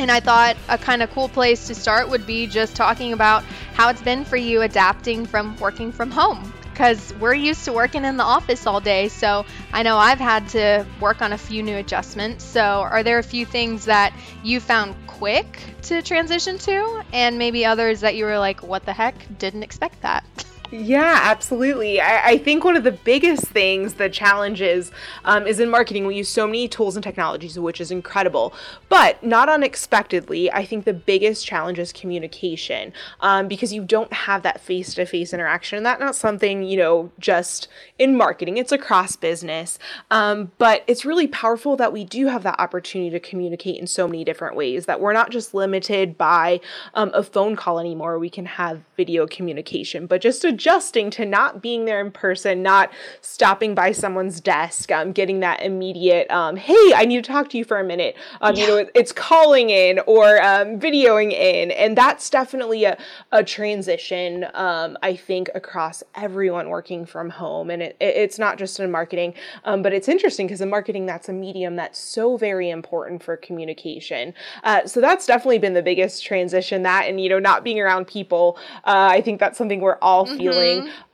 And 0.00 0.10
I 0.10 0.20
thought 0.20 0.56
a 0.66 0.78
kind 0.78 1.02
of 1.02 1.10
cool 1.10 1.28
place 1.28 1.66
to 1.66 1.74
start 1.74 2.08
would 2.08 2.26
be 2.26 2.46
just 2.46 2.74
talking 2.74 3.12
about 3.12 3.42
how 3.74 3.90
it's 3.90 4.00
been 4.00 4.24
for 4.24 4.38
you 4.38 4.62
adapting 4.62 5.26
from 5.26 5.58
working 5.58 5.92
from 5.92 6.10
home. 6.10 6.54
Because 6.72 7.12
we're 7.20 7.34
used 7.34 7.66
to 7.66 7.74
working 7.74 8.06
in 8.06 8.16
the 8.16 8.24
office 8.24 8.66
all 8.66 8.80
day. 8.80 9.08
So 9.08 9.44
I 9.74 9.82
know 9.82 9.98
I've 9.98 10.18
had 10.18 10.48
to 10.50 10.86
work 11.02 11.20
on 11.20 11.34
a 11.34 11.38
few 11.38 11.62
new 11.62 11.76
adjustments. 11.76 12.46
So, 12.46 12.62
are 12.62 13.02
there 13.02 13.18
a 13.18 13.22
few 13.22 13.44
things 13.44 13.84
that 13.84 14.14
you 14.42 14.58
found 14.58 14.94
quick 15.06 15.60
to 15.82 16.00
transition 16.00 16.56
to? 16.56 17.02
And 17.12 17.36
maybe 17.36 17.66
others 17.66 18.00
that 18.00 18.16
you 18.16 18.24
were 18.24 18.38
like, 18.38 18.62
what 18.62 18.86
the 18.86 18.94
heck? 18.94 19.14
Didn't 19.38 19.64
expect 19.64 20.00
that. 20.00 20.24
Yeah, 20.72 21.18
absolutely. 21.24 22.00
I, 22.00 22.28
I, 22.28 22.38
think 22.38 22.62
one 22.62 22.76
of 22.76 22.84
the 22.84 22.92
biggest 22.92 23.46
things, 23.46 23.94
the 23.94 24.08
challenges, 24.08 24.92
um, 25.24 25.44
is 25.44 25.58
in 25.58 25.68
marketing. 25.68 26.06
We 26.06 26.14
use 26.14 26.28
so 26.28 26.46
many 26.46 26.68
tools 26.68 26.94
and 26.94 27.02
technologies, 27.02 27.58
which 27.58 27.80
is 27.80 27.90
incredible. 27.90 28.54
But 28.88 29.20
not 29.24 29.48
unexpectedly, 29.48 30.48
I 30.52 30.64
think 30.64 30.84
the 30.84 30.92
biggest 30.92 31.44
challenge 31.44 31.80
is 31.80 31.92
communication 31.92 32.92
um, 33.18 33.48
because 33.48 33.72
you 33.72 33.82
don't 33.82 34.12
have 34.12 34.44
that 34.44 34.60
face 34.60 34.94
to 34.94 35.06
face 35.06 35.34
interaction. 35.34 35.78
And 35.78 35.86
that's 35.86 35.98
not 35.98 36.14
something, 36.14 36.62
you 36.62 36.76
know, 36.76 37.10
just 37.18 37.66
in 37.98 38.16
marketing, 38.16 38.56
it's 38.56 38.70
across 38.70 39.16
business. 39.16 39.76
Um, 40.12 40.52
but 40.58 40.84
it's 40.86 41.04
really 41.04 41.26
powerful 41.26 41.74
that 41.78 41.92
we 41.92 42.04
do 42.04 42.28
have 42.28 42.44
that 42.44 42.60
opportunity 42.60 43.10
to 43.10 43.18
communicate 43.18 43.80
in 43.80 43.88
so 43.88 44.06
many 44.06 44.24
different 44.24 44.54
ways, 44.54 44.86
that 44.86 45.00
we're 45.00 45.14
not 45.14 45.30
just 45.30 45.52
limited 45.52 46.16
by 46.16 46.60
um, 46.94 47.10
a 47.12 47.24
phone 47.24 47.56
call 47.56 47.80
anymore. 47.80 48.20
We 48.20 48.30
can 48.30 48.46
have 48.46 48.82
video 48.96 49.26
communication, 49.26 50.06
but 50.06 50.20
just 50.20 50.44
a 50.44 50.59
adjusting 50.60 51.08
to 51.08 51.24
not 51.24 51.62
being 51.62 51.86
there 51.86 52.02
in 52.02 52.10
person, 52.10 52.62
not 52.62 52.92
stopping 53.22 53.74
by 53.74 53.92
someone's 53.92 54.42
desk, 54.42 54.92
um, 54.92 55.10
getting 55.10 55.40
that 55.40 55.62
immediate, 55.62 56.30
um, 56.30 56.54
hey, 56.54 56.92
I 56.94 57.06
need 57.06 57.24
to 57.24 57.32
talk 57.32 57.48
to 57.50 57.58
you 57.58 57.64
for 57.64 57.78
a 57.78 57.84
minute. 57.84 58.14
Um, 58.42 58.54
yeah. 58.54 58.60
You 58.60 58.68
know, 58.68 58.90
it's 58.94 59.10
calling 59.10 59.70
in 59.70 60.00
or 60.00 60.42
um, 60.42 60.78
videoing 60.78 61.32
in. 61.32 61.70
And 61.70 61.96
that's 61.96 62.28
definitely 62.28 62.84
a, 62.84 62.98
a 63.32 63.42
transition, 63.42 64.46
um, 64.52 64.98
I 65.02 65.16
think, 65.16 65.48
across 65.54 66.02
everyone 66.14 66.68
working 66.68 67.06
from 67.06 67.30
home. 67.30 67.70
And 67.70 67.80
it, 67.80 67.96
it, 67.98 68.16
it's 68.16 68.38
not 68.38 68.58
just 68.58 68.78
in 68.80 68.90
marketing, 68.90 69.32
um, 69.64 69.80
but 69.80 69.94
it's 69.94 70.08
interesting 70.08 70.46
because 70.46 70.60
in 70.60 70.68
marketing, 70.68 71.06
that's 71.06 71.30
a 71.30 71.32
medium 71.32 71.76
that's 71.76 71.98
so 71.98 72.36
very 72.36 72.68
important 72.68 73.22
for 73.22 73.38
communication. 73.38 74.34
Uh, 74.62 74.86
so 74.86 75.00
that's 75.00 75.24
definitely 75.24 75.58
been 75.58 75.72
the 75.72 75.82
biggest 75.82 76.22
transition 76.22 76.82
that, 76.82 77.06
and, 77.08 77.18
you 77.18 77.30
know, 77.30 77.38
not 77.38 77.64
being 77.64 77.80
around 77.80 78.06
people. 78.06 78.58
Uh, 78.84 79.08
I 79.10 79.22
think 79.22 79.40
that's 79.40 79.56
something 79.56 79.80
we're 79.80 79.96
all 80.02 80.26
mm-hmm. 80.26 80.36
feeling. 80.36 80.49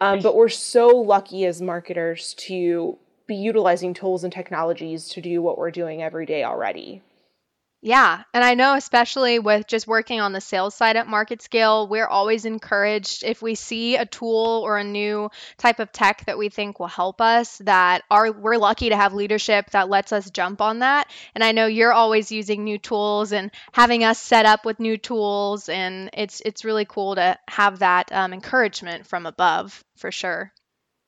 Um, 0.00 0.20
but 0.20 0.34
we're 0.34 0.48
so 0.48 0.88
lucky 0.88 1.44
as 1.44 1.60
marketers 1.62 2.34
to 2.34 2.98
be 3.26 3.34
utilizing 3.34 3.92
tools 3.94 4.24
and 4.24 4.32
technologies 4.32 5.08
to 5.08 5.20
do 5.20 5.42
what 5.42 5.58
we're 5.58 5.70
doing 5.70 6.02
every 6.02 6.26
day 6.26 6.44
already. 6.44 7.02
Yeah. 7.82 8.22
And 8.34 8.42
I 8.42 8.54
know, 8.54 8.74
especially 8.74 9.38
with 9.38 9.66
just 9.68 9.86
working 9.86 10.20
on 10.20 10.32
the 10.32 10.40
sales 10.40 10.74
side 10.74 10.96
at 10.96 11.06
Market 11.06 11.40
Scale, 11.40 11.86
we're 11.86 12.06
always 12.06 12.44
encouraged 12.44 13.22
if 13.22 13.42
we 13.42 13.54
see 13.54 13.96
a 13.96 14.04
tool 14.06 14.62
or 14.64 14.76
a 14.78 14.82
new 14.84 15.30
type 15.58 15.78
of 15.78 15.92
tech 15.92 16.24
that 16.26 16.38
we 16.38 16.48
think 16.48 16.80
will 16.80 16.88
help 16.88 17.20
us, 17.20 17.58
that 17.58 18.02
are 18.10 18.32
we're 18.32 18.56
lucky 18.56 18.88
to 18.88 18.96
have 18.96 19.14
leadership 19.14 19.70
that 19.70 19.88
lets 19.88 20.12
us 20.12 20.30
jump 20.30 20.60
on 20.60 20.80
that. 20.80 21.08
And 21.34 21.44
I 21.44 21.52
know 21.52 21.66
you're 21.66 21.92
always 21.92 22.32
using 22.32 22.64
new 22.64 22.78
tools 22.78 23.32
and 23.32 23.52
having 23.72 24.02
us 24.02 24.18
set 24.18 24.46
up 24.46 24.64
with 24.64 24.80
new 24.80 24.96
tools. 24.96 25.68
And 25.68 26.10
it's 26.12 26.40
it's 26.44 26.64
really 26.64 26.86
cool 26.86 27.14
to 27.14 27.38
have 27.46 27.78
that 27.80 28.10
um, 28.10 28.32
encouragement 28.32 29.06
from 29.06 29.26
above 29.26 29.84
for 29.96 30.10
sure. 30.10 30.52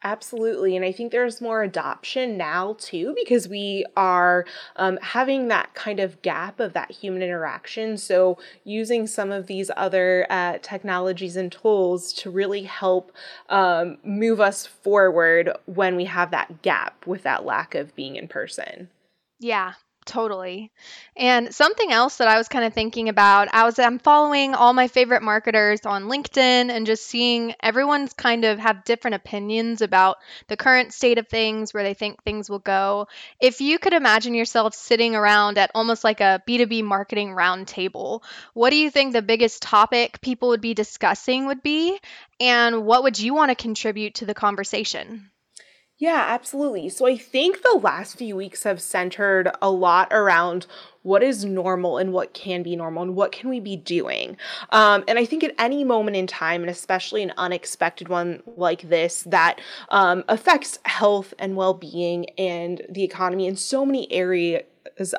Absolutely. 0.05 0.76
And 0.76 0.85
I 0.85 0.93
think 0.93 1.11
there's 1.11 1.40
more 1.40 1.64
adoption 1.64 2.37
now 2.37 2.76
too, 2.78 3.14
because 3.17 3.49
we 3.49 3.85
are 3.97 4.45
um, 4.76 4.97
having 5.02 5.49
that 5.49 5.75
kind 5.75 5.99
of 5.99 6.23
gap 6.23 6.61
of 6.61 6.73
that 6.75 6.93
human 6.93 7.21
interaction. 7.21 7.97
So, 7.97 8.38
using 8.62 9.09
some 9.09 9.33
of 9.33 9.49
these 9.49 9.73
other 9.76 10.25
uh, 10.31 10.59
technologies 10.62 11.35
and 11.37 11.50
tools 11.50 12.12
to 12.14 12.31
really 12.31 12.62
help 12.62 13.11
um, 13.49 13.99
move 14.05 14.40
us 14.40 14.67
forward 14.67 15.50
when 15.67 15.97
we 15.97 16.05
have 16.05 16.31
that 16.31 16.62
gap 16.62 17.05
with 17.05 17.25
that 17.25 17.45
lack 17.45 17.75
of 17.75 17.95
being 17.97 18.14
in 18.14 18.28
person. 18.28 18.88
Yeah, 19.40 19.75
Totally. 20.09 20.73
And 21.17 21.55
something 21.55 21.93
else 21.93 22.17
that 22.17 22.29
I 22.29 22.38
was 22.38 22.49
kind 22.49 22.65
of 22.65 22.73
thinking 22.73 23.11
about, 23.11 23.49
I 23.53 23.65
was 23.65 23.79
I'm 23.79 23.99
following 23.99 24.55
all 24.55 24.73
my 24.73 24.88
favorite 24.88 25.23
marketers 25.23 25.85
on 25.85 26.05
LinkedIn 26.05 26.71
and 26.71 26.87
just 26.87 27.05
seeing 27.05 27.55
everyone's 27.62 28.15
kind 28.15 28.47
of 28.47 28.59
have 28.59 28.85
different 28.85 29.17
opinions 29.17 29.83
about 29.83 30.17
the 30.47 30.57
current 30.57 30.95
state 30.95 31.19
of 31.19 31.29
things, 31.29 31.75
where 31.75 31.83
they 31.83 31.93
think 31.93 32.23
things 32.23 32.49
will 32.49 32.59
go. 32.59 33.07
If 33.38 33.61
you 33.61 33.79
could 33.79 33.93
imagine 33.93 34.33
yourself 34.33 34.75
sitting 34.75 35.15
around 35.15 35.59
at 35.59 35.71
almost 35.75 36.05
like 36.05 36.23
a 36.23 36.43
B2B 36.47 36.81
marketing 36.81 37.29
roundtable, 37.35 38.23
what 38.55 38.71
do 38.71 38.77
you 38.77 38.91
think 38.91 39.12
the 39.12 39.21
biggest 39.21 39.61
topic 39.61 40.23
people 40.23 40.49
would 40.49 40.62
be 40.62 40.73
discussing 40.73 41.45
would 41.47 41.62
be? 41.62 42.00
And 42.41 42.87
what 42.87 43.03
would 43.03 43.19
you 43.19 43.35
want 43.35 43.50
to 43.50 43.55
contribute 43.55 44.15
to 44.17 44.25
the 44.27 44.35
conversation? 44.35 45.31
Yeah, 46.00 46.26
absolutely. 46.28 46.88
So 46.90 47.07
I 47.07 47.17
think 47.17 47.62
the 47.62 47.81
last 47.83 48.17
few 48.17 48.37
weeks 48.37 48.62
have 48.62 48.81
centered 48.81 49.50
a 49.61 49.69
lot 49.69 50.07
around 50.12 50.67
what 51.02 51.25
is 51.25 51.45
normal 51.45 51.99
and 51.99 52.12
what 52.12 52.33
can 52.35 52.62
be 52.62 52.76
normal 52.76 53.02
and 53.02 53.17
what 53.17 53.33
can 53.33 53.50
we 53.50 53.59
be 53.59 53.75
doing. 53.75 54.37
Um, 54.71 55.02
and 55.09 55.19
I 55.19 55.25
think 55.25 55.43
at 55.43 55.55
any 55.59 55.83
moment 55.83 56.17
in 56.17 56.28
time, 56.28 56.61
and 56.62 56.71
especially 56.71 57.25
an 57.25 57.33
unexpected 57.37 58.09
one 58.09 58.45
like 58.57 58.83
this 58.83 59.25
that 59.25 59.61
um, 59.88 60.23
affects 60.28 60.78
health 60.85 61.35
and 61.37 61.57
well 61.57 61.75
being 61.75 62.26
and 62.38 62.81
the 62.88 63.02
economy 63.02 63.49
in 63.49 63.57
so 63.57 63.85
many 63.85 64.11
areas 64.12 64.62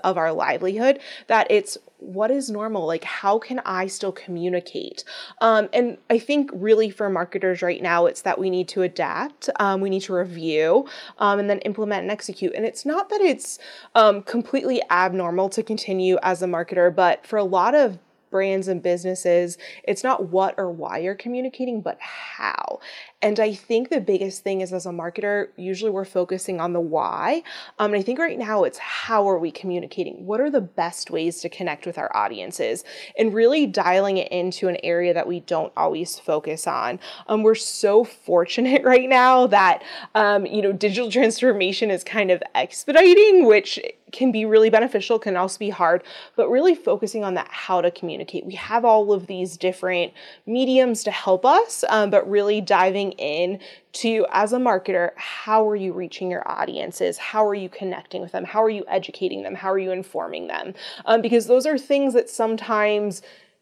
of 0.05 0.17
our 0.17 0.31
livelihood 0.31 0.99
that 1.27 1.47
it's 1.49 1.77
what 1.99 2.31
is 2.31 2.49
normal? 2.49 2.85
Like 2.85 3.03
how 3.03 3.39
can 3.39 3.59
i 3.65 3.87
still 3.87 4.11
communicate? 4.11 5.03
Um, 5.41 5.69
and 5.73 5.97
i 6.09 6.17
think 6.17 6.49
really 6.53 6.89
for 6.89 7.09
marketers 7.09 7.61
right 7.61 7.81
now 7.81 8.05
it's 8.05 8.21
that 8.21 8.39
we 8.39 8.49
need 8.49 8.67
to 8.69 8.81
adapt 8.81 9.49
um, 9.59 9.81
we 9.81 9.89
need 9.89 10.01
to 10.01 10.13
review 10.13 10.87
um, 11.17 11.39
and 11.39 11.49
then 11.49 11.59
implement 11.59 12.03
and 12.03 12.11
execute. 12.11 12.53
And 12.55 12.65
it's 12.65 12.85
not 12.85 13.09
that 13.09 13.21
it's 13.21 13.59
um, 13.95 14.21
completely 14.23 14.81
abnormal 14.89 15.49
to 15.49 15.63
continue 15.63 16.17
as 16.23 16.41
a 16.41 16.47
marketer 16.47 16.93
but 16.93 17.25
for 17.25 17.37
a 17.37 17.43
lot 17.43 17.75
of 17.75 17.99
brands 18.29 18.67
and 18.67 18.81
businesses, 18.81 19.57
it's 19.83 20.03
not 20.03 20.29
what 20.29 20.55
or 20.57 20.71
why 20.71 20.97
you're 20.99 21.15
communicating, 21.15 21.81
but 21.81 21.97
how. 21.99 22.79
And 23.21 23.37
I 23.37 23.53
think 23.53 23.89
the 23.89 23.99
biggest 23.99 24.43
thing 24.43 24.61
is 24.61 24.71
as 24.71 24.85
a 24.85 24.91
marketer, 24.91 25.49
usually 25.57 25.91
we're 25.91 26.05
focusing 26.05 26.61
on 26.61 26.71
the 26.71 26.79
why. 26.79 27.43
Um, 27.77 27.93
and 27.93 27.99
I 27.99 28.03
think 28.03 28.17
right 28.17 28.39
now 28.39 28.63
it's 28.63 28.77
how 28.77 29.27
are 29.29 29.37
we 29.37 29.51
communicating? 29.51 30.25
What 30.25 30.39
are 30.39 30.49
the 30.49 30.61
best 30.61 31.11
ways 31.11 31.41
to 31.41 31.49
connect 31.49 31.85
with 31.85 31.97
our 31.97 32.15
audiences? 32.15 32.85
And 33.17 33.33
really 33.33 33.67
dialing 33.67 34.17
it 34.17 34.31
into 34.31 34.69
an 34.69 34.77
area 34.83 35.13
that 35.13 35.27
we 35.27 35.41
don't 35.41 35.73
always 35.75 36.17
focus 36.17 36.65
on. 36.65 36.97
Um, 37.27 37.43
we're 37.43 37.55
so 37.55 38.05
fortunate 38.05 38.83
right 38.85 39.09
now 39.09 39.47
that, 39.47 39.83
um, 40.15 40.45
you 40.45 40.61
know, 40.61 40.71
digital 40.71 41.11
transformation 41.11 41.91
is 41.91 42.05
kind 42.05 42.31
of 42.31 42.41
expediting, 42.55 43.45
which 43.45 43.81
can 44.11 44.31
be 44.31 44.45
really 44.45 44.69
beneficial, 44.69 45.19
can 45.19 45.35
also 45.35 45.57
be 45.57 45.69
hard, 45.69 46.03
but 46.35 46.49
really 46.49 46.75
focusing 46.75 47.23
on 47.23 47.33
that 47.35 47.47
how 47.49 47.81
to 47.81 47.91
communicate. 47.91 48.45
We 48.45 48.55
have 48.55 48.85
all 48.85 49.13
of 49.13 49.27
these 49.27 49.57
different 49.57 50.13
mediums 50.45 51.03
to 51.03 51.11
help 51.11 51.45
us, 51.45 51.83
um, 51.89 52.09
but 52.09 52.29
really 52.29 52.61
diving 53.09 53.19
in 53.19 53.59
to, 53.93 54.25
as 54.31 54.53
a 54.53 54.57
marketer, 54.57 55.11
how 55.15 55.67
are 55.67 55.75
you 55.75 55.93
reaching 55.93 56.29
your 56.31 56.47
audiences? 56.49 57.17
How 57.17 57.47
are 57.47 57.55
you 57.55 57.69
connecting 57.69 58.21
with 58.21 58.31
them? 58.31 58.45
How 58.45 58.63
are 58.63 58.69
you 58.69 58.85
educating 58.87 59.43
them? 59.43 59.55
How 59.55 59.71
are 59.71 59.79
you 59.79 59.91
informing 59.91 60.47
them? 60.47 60.73
Um, 61.05 61.21
because 61.21 61.47
those 61.47 61.65
are 61.65 61.77
things 61.77 62.13
that 62.13 62.29
sometimes 62.29 63.21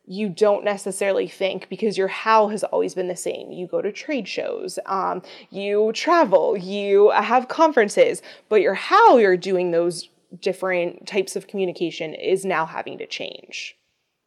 you 0.10 0.30
don't 0.30 0.63
necessarily 0.63 1.27
think 1.27 1.68
because 1.68 1.98
your 1.98 2.08
how 2.08 2.48
has 2.48 2.63
always 2.63 2.96
been 2.96 3.10
the 3.10 3.16
same. 3.16 3.51
You 3.51 3.68
go 3.68 3.82
to 3.82 3.92
trade 3.92 4.27
shows, 4.27 4.80
um, 4.86 5.22
you 5.50 5.92
travel, 5.94 6.56
you 6.56 7.10
have 7.12 7.50
conferences, 7.50 8.22
but 8.48 8.62
your 8.62 8.74
how 8.74 9.18
you're 9.18 9.36
doing 9.36 9.72
those 9.72 10.10
different 10.42 11.08
types 11.08 11.36
of 11.36 11.48
communication 11.48 12.13
is 12.13 12.46
now 12.46 12.66
having 12.66 12.98
to 13.00 13.08
change. 13.08 13.77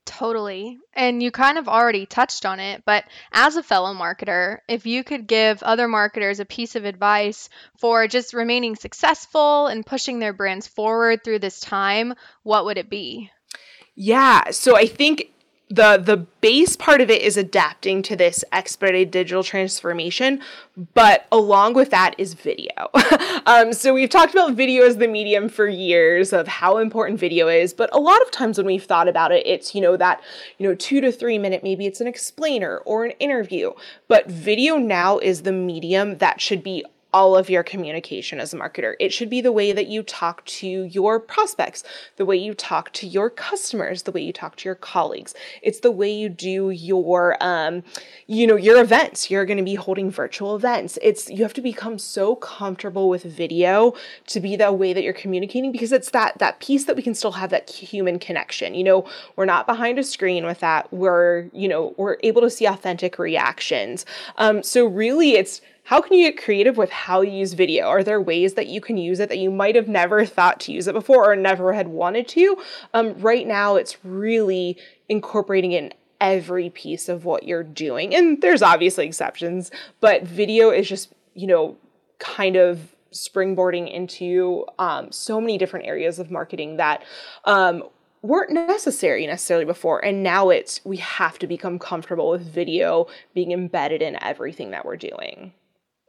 Totally. 0.04 0.78
And 0.94 1.22
you 1.22 1.30
kind 1.30 1.58
of 1.58 1.68
already 1.68 2.06
touched 2.06 2.44
on 2.44 2.58
it, 2.58 2.82
but 2.84 3.04
as 3.32 3.56
a 3.56 3.62
fellow 3.62 3.94
marketer, 3.94 4.58
if 4.68 4.86
you 4.86 5.04
could 5.04 5.26
give 5.26 5.62
other 5.62 5.88
marketers 5.88 6.40
a 6.40 6.44
piece 6.44 6.74
of 6.74 6.84
advice 6.84 7.48
for 7.78 8.06
just 8.08 8.34
remaining 8.34 8.76
successful 8.76 9.66
and 9.66 9.86
pushing 9.86 10.18
their 10.18 10.32
brands 10.32 10.66
forward 10.66 11.22
through 11.22 11.38
this 11.38 11.60
time, 11.60 12.14
what 12.42 12.64
would 12.64 12.78
it 12.78 12.90
be? 12.90 13.30
Yeah, 13.94 14.50
so 14.50 14.76
I 14.76 14.86
think 14.86 15.32
the 15.70 15.96
the 15.96 16.16
base 16.16 16.76
part 16.76 17.00
of 17.00 17.08
it 17.08 17.22
is 17.22 17.36
adapting 17.36 18.02
to 18.02 18.16
this 18.16 18.44
expedited 18.50 19.10
digital 19.10 19.44
transformation 19.44 20.40
but 20.94 21.26
along 21.30 21.74
with 21.74 21.90
that 21.90 22.14
is 22.18 22.34
video. 22.34 22.90
Um, 23.46 23.72
so 23.72 23.94
we've 23.94 24.10
talked 24.10 24.32
about 24.32 24.52
video 24.52 24.84
as 24.84 24.98
the 24.98 25.08
medium 25.08 25.48
for 25.48 25.66
years 25.66 26.32
of 26.32 26.46
how 26.46 26.76
important 26.76 27.18
video 27.18 27.48
is 27.48 27.72
but 27.72 27.88
a 27.92 27.98
lot 27.98 28.20
of 28.22 28.30
times 28.30 28.58
when 28.58 28.66
we've 28.66 28.84
thought 28.84 29.08
about 29.08 29.32
it 29.32 29.46
it's 29.46 29.74
you 29.74 29.80
know 29.80 29.96
that 29.96 30.22
you 30.58 30.68
know 30.68 30.74
two 30.74 31.00
to 31.00 31.10
three 31.10 31.38
minute 31.38 31.62
maybe 31.62 31.86
it's 31.86 32.00
an 32.00 32.06
explainer 32.06 32.78
or 32.78 33.04
an 33.04 33.12
interview 33.12 33.72
but 34.08 34.30
video 34.30 34.76
now 34.76 35.18
is 35.18 35.42
the 35.42 35.52
medium 35.52 36.18
that 36.18 36.40
should 36.40 36.62
be 36.62 36.84
all 37.12 37.36
of 37.36 37.50
your 37.50 37.62
communication 37.62 38.40
as 38.40 38.54
a 38.54 38.56
marketer. 38.56 38.94
It 39.00 39.12
should 39.12 39.30
be 39.30 39.40
the 39.40 39.52
way 39.52 39.72
that 39.72 39.88
you 39.88 40.02
talk 40.02 40.44
to 40.46 40.66
your 40.66 41.18
prospects, 41.18 41.82
the 42.16 42.24
way 42.24 42.36
you 42.36 42.54
talk 42.54 42.92
to 42.94 43.06
your 43.06 43.30
customers, 43.30 44.02
the 44.02 44.12
way 44.12 44.22
you 44.22 44.32
talk 44.32 44.56
to 44.56 44.68
your 44.68 44.74
colleagues. 44.74 45.34
It's 45.62 45.80
the 45.80 45.90
way 45.90 46.12
you 46.12 46.28
do 46.28 46.70
your, 46.70 47.36
um, 47.40 47.82
you 48.26 48.46
know, 48.46 48.56
your 48.56 48.80
events. 48.80 49.30
You're 49.30 49.44
going 49.44 49.58
to 49.58 49.64
be 49.64 49.74
holding 49.74 50.10
virtual 50.10 50.54
events. 50.54 50.98
It's 51.02 51.28
you 51.28 51.42
have 51.42 51.54
to 51.54 51.60
become 51.60 51.98
so 51.98 52.36
comfortable 52.36 53.08
with 53.08 53.24
video 53.24 53.94
to 54.28 54.40
be 54.40 54.56
the 54.56 54.72
way 54.72 54.92
that 54.92 55.02
you're 55.02 55.12
communicating 55.12 55.72
because 55.72 55.92
it's 55.92 56.10
that 56.10 56.38
that 56.38 56.60
piece 56.60 56.84
that 56.84 56.96
we 56.96 57.02
can 57.02 57.14
still 57.14 57.32
have 57.32 57.50
that 57.50 57.68
human 57.70 58.18
connection. 58.18 58.74
You 58.74 58.84
know, 58.84 59.08
we're 59.36 59.44
not 59.44 59.66
behind 59.66 59.98
a 59.98 60.04
screen 60.04 60.44
with 60.44 60.60
that. 60.60 60.92
We're 60.92 61.48
you 61.52 61.68
know 61.68 61.94
we're 61.96 62.18
able 62.22 62.42
to 62.42 62.50
see 62.50 62.66
authentic 62.66 63.18
reactions. 63.18 64.06
Um, 64.36 64.62
so 64.62 64.86
really, 64.86 65.32
it's 65.32 65.60
how 65.90 66.00
can 66.00 66.16
you 66.16 66.30
get 66.30 66.40
creative 66.40 66.76
with 66.76 66.90
how 66.90 67.20
you 67.20 67.32
use 67.32 67.54
video? 67.54 67.88
Are 67.88 68.04
there 68.04 68.20
ways 68.20 68.54
that 68.54 68.68
you 68.68 68.80
can 68.80 68.96
use 68.96 69.18
it 69.18 69.28
that 69.28 69.38
you 69.38 69.50
might 69.50 69.74
have 69.74 69.88
never 69.88 70.24
thought 70.24 70.60
to 70.60 70.72
use 70.72 70.86
it 70.86 70.92
before 70.92 71.28
or 71.28 71.34
never 71.34 71.72
had 71.72 71.88
wanted 71.88 72.28
to? 72.28 72.56
Um, 72.94 73.18
right 73.18 73.44
now, 73.44 73.74
it's 73.74 73.96
really 74.04 74.78
incorporating 75.08 75.72
it 75.72 75.82
in 75.82 75.92
every 76.20 76.70
piece 76.70 77.08
of 77.08 77.24
what 77.24 77.42
you're 77.42 77.64
doing. 77.64 78.14
And 78.14 78.40
there's 78.40 78.62
obviously 78.62 79.04
exceptions, 79.04 79.72
but 79.98 80.22
video 80.22 80.70
is 80.70 80.88
just, 80.88 81.12
you 81.34 81.48
know, 81.48 81.76
kind 82.20 82.54
of 82.54 82.94
springboarding 83.12 83.92
into 83.92 84.66
um, 84.78 85.10
so 85.10 85.40
many 85.40 85.58
different 85.58 85.86
areas 85.86 86.20
of 86.20 86.30
marketing 86.30 86.76
that 86.76 87.02
um, 87.46 87.82
weren't 88.22 88.52
necessary 88.52 89.26
necessarily 89.26 89.64
before. 89.64 90.04
And 90.04 90.22
now 90.22 90.50
it's 90.50 90.80
we 90.84 90.98
have 90.98 91.36
to 91.40 91.48
become 91.48 91.80
comfortable 91.80 92.30
with 92.30 92.42
video 92.42 93.08
being 93.34 93.50
embedded 93.50 94.02
in 94.02 94.22
everything 94.22 94.70
that 94.70 94.84
we're 94.84 94.96
doing. 94.96 95.52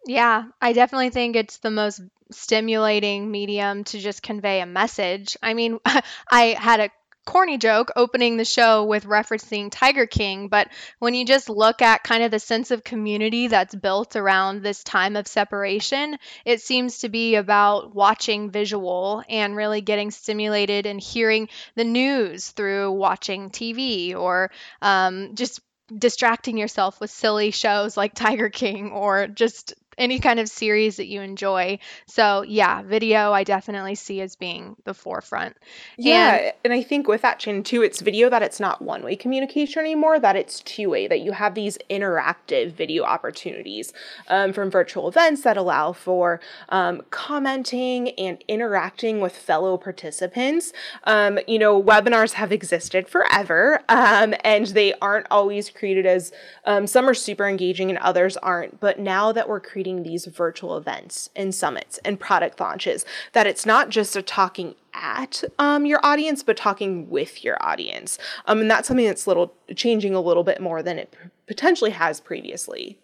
Yeah, 0.08 0.46
I 0.60 0.74
definitely 0.74 1.12
think 1.12 1.36
it's 1.36 1.58
the 1.58 1.70
most 1.72 2.02
stimulating 2.32 3.30
medium 3.30 3.84
to 3.86 4.00
just 4.00 4.24
convey 4.24 4.62
a 4.62 4.66
message. 4.66 5.38
I 5.44 5.54
mean, 5.54 5.80
I 6.32 6.56
had 6.60 6.80
a 6.80 6.90
corny 7.24 7.60
joke 7.60 7.92
opening 7.96 8.36
the 8.36 8.46
show 8.46 8.84
with 8.84 9.06
referencing 9.06 9.70
Tiger 9.72 10.08
King, 10.08 10.48
but 10.48 10.70
when 10.98 11.14
you 11.14 11.24
just 11.24 11.50
look 11.50 11.84
at 11.84 12.04
kind 12.04 12.24
of 12.24 12.32
the 12.32 12.40
sense 12.40 12.72
of 12.72 12.84
community 12.84 13.46
that's 13.46 13.76
built 13.76 14.16
around 14.16 14.64
this 14.64 14.84
time 14.84 15.16
of 15.16 15.28
separation, 15.28 16.18
it 16.46 16.62
seems 16.62 17.00
to 17.00 17.10
be 17.10 17.36
about 17.36 17.94
watching 17.94 18.50
visual 18.50 19.24
and 19.30 19.56
really 19.56 19.82
getting 19.82 20.10
stimulated 20.10 20.88
and 20.88 21.00
hearing 21.00 21.48
the 21.76 21.84
news 21.84 22.50
through 22.50 22.92
watching 22.92 23.52
TV 23.52 24.16
or 24.16 24.50
um, 24.82 25.36
just 25.36 25.60
distracting 25.96 26.58
yourself 26.58 27.00
with 27.00 27.12
silly 27.12 27.52
shows 27.52 27.96
like 27.98 28.14
Tiger 28.16 28.50
King 28.50 28.92
or 28.92 29.28
just 29.28 29.76
any 30.02 30.20
kind 30.20 30.40
of 30.40 30.50
series 30.50 30.98
that 30.98 31.08
you 31.08 31.22
enjoy. 31.22 31.78
So, 32.08 32.42
yeah, 32.42 32.82
video 32.82 33.32
I 33.32 33.44
definitely 33.44 33.96
see 33.96 34.20
as 34.20 34.36
being 34.36 34.76
the 34.84 34.94
forefront. 34.94 35.56
Yeah, 35.98 36.36
and, 36.36 36.54
and 36.66 36.74
I 36.74 36.82
think 36.82 37.08
with 37.08 37.22
that 37.22 37.40
chin 37.40 37.64
too, 37.64 37.84
it's 37.84 38.02
video 38.02 38.30
that 38.30 38.42
it's 38.42 38.60
not 38.60 38.82
one 38.82 39.04
way 39.04 39.16
communication 39.16 39.80
anymore, 39.80 40.20
that 40.20 40.36
it's 40.36 40.60
two 40.62 40.90
way, 40.90 41.08
that 41.08 41.22
you 41.22 41.34
have 41.34 41.54
these 41.54 41.78
interactive 41.90 42.74
video 42.74 43.04
opportunities 43.04 43.94
um, 44.28 44.52
from 44.52 44.72
virtual 44.72 45.08
events 45.08 45.44
that 45.44 45.56
allow 45.56 45.94
for 45.94 46.42
um, 46.70 47.04
commenting 47.12 48.10
and 48.12 48.44
interacting 48.48 49.22
with 49.22 49.36
fellow 49.36 49.78
participants. 49.78 50.74
Um, 51.04 51.38
you 51.48 51.60
know, 51.60 51.82
webinars 51.82 52.34
have 52.34 52.52
existed 52.52 53.08
forever 53.08 53.82
um, 53.88 54.34
and 54.44 54.68
they 54.68 54.94
aren't 54.96 55.28
always 55.30 55.70
created 55.70 56.06
as 56.06 56.32
um, 56.66 56.88
some 56.88 57.08
are 57.08 57.14
super 57.14 57.48
engaging 57.48 57.90
and 57.90 58.00
others 58.00 58.36
aren't. 58.38 58.80
But 58.80 59.00
now 59.00 59.32
that 59.32 59.48
we're 59.48 59.60
creating 59.60 59.91
these 60.04 60.26
virtual 60.26 60.78
events 60.78 61.30
and 61.36 61.54
summits 61.54 62.00
and 62.06 62.20
product 62.20 62.60
launches 62.60 63.06
that 63.34 63.48
it's 63.48 63.66
not 63.66 63.90
just 63.90 64.16
a 64.16 64.22
talking 64.22 64.76
at 64.94 65.44
um, 65.60 65.86
your 65.86 66.00
audience 66.04 66.44
but 66.44 66.58
talking 66.58 67.10
with 67.10 67.44
your 67.44 67.58
audience. 67.64 68.18
Um, 68.46 68.62
and 68.62 68.72
that's 68.72 68.88
something 68.88 69.06
that's 69.06 69.28
little 69.28 69.54
changing 69.76 70.16
a 70.16 70.22
little 70.22 70.44
bit 70.44 70.60
more 70.60 70.82
than 70.82 70.98
it 70.98 71.12
p- 71.12 71.30
potentially 71.48 71.92
has 71.92 72.20
previously 72.20 72.98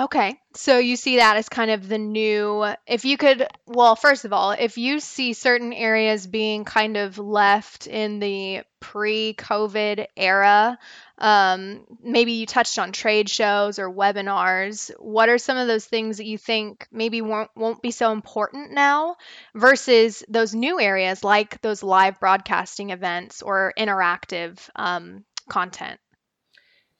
Okay. 0.00 0.40
So 0.54 0.78
you 0.78 0.96
see 0.96 1.16
that 1.16 1.36
as 1.36 1.50
kind 1.50 1.70
of 1.70 1.86
the 1.86 1.98
new, 1.98 2.64
if 2.86 3.04
you 3.04 3.18
could, 3.18 3.46
well, 3.66 3.96
first 3.96 4.24
of 4.24 4.32
all, 4.32 4.52
if 4.52 4.78
you 4.78 4.98
see 4.98 5.34
certain 5.34 5.74
areas 5.74 6.26
being 6.26 6.64
kind 6.64 6.96
of 6.96 7.18
left 7.18 7.86
in 7.86 8.18
the 8.18 8.62
pre 8.80 9.34
COVID 9.34 10.06
era, 10.16 10.78
um, 11.18 11.84
maybe 12.02 12.32
you 12.32 12.46
touched 12.46 12.78
on 12.78 12.92
trade 12.92 13.28
shows 13.28 13.78
or 13.78 13.92
webinars. 13.92 14.90
What 14.98 15.28
are 15.28 15.36
some 15.36 15.58
of 15.58 15.68
those 15.68 15.84
things 15.84 16.16
that 16.16 16.26
you 16.26 16.38
think 16.38 16.88
maybe 16.90 17.20
won't, 17.20 17.50
won't 17.54 17.82
be 17.82 17.90
so 17.90 18.10
important 18.12 18.72
now 18.72 19.16
versus 19.54 20.24
those 20.28 20.54
new 20.54 20.80
areas 20.80 21.22
like 21.22 21.60
those 21.60 21.82
live 21.82 22.18
broadcasting 22.18 22.88
events 22.88 23.42
or 23.42 23.74
interactive 23.76 24.58
um, 24.74 25.26
content? 25.50 26.00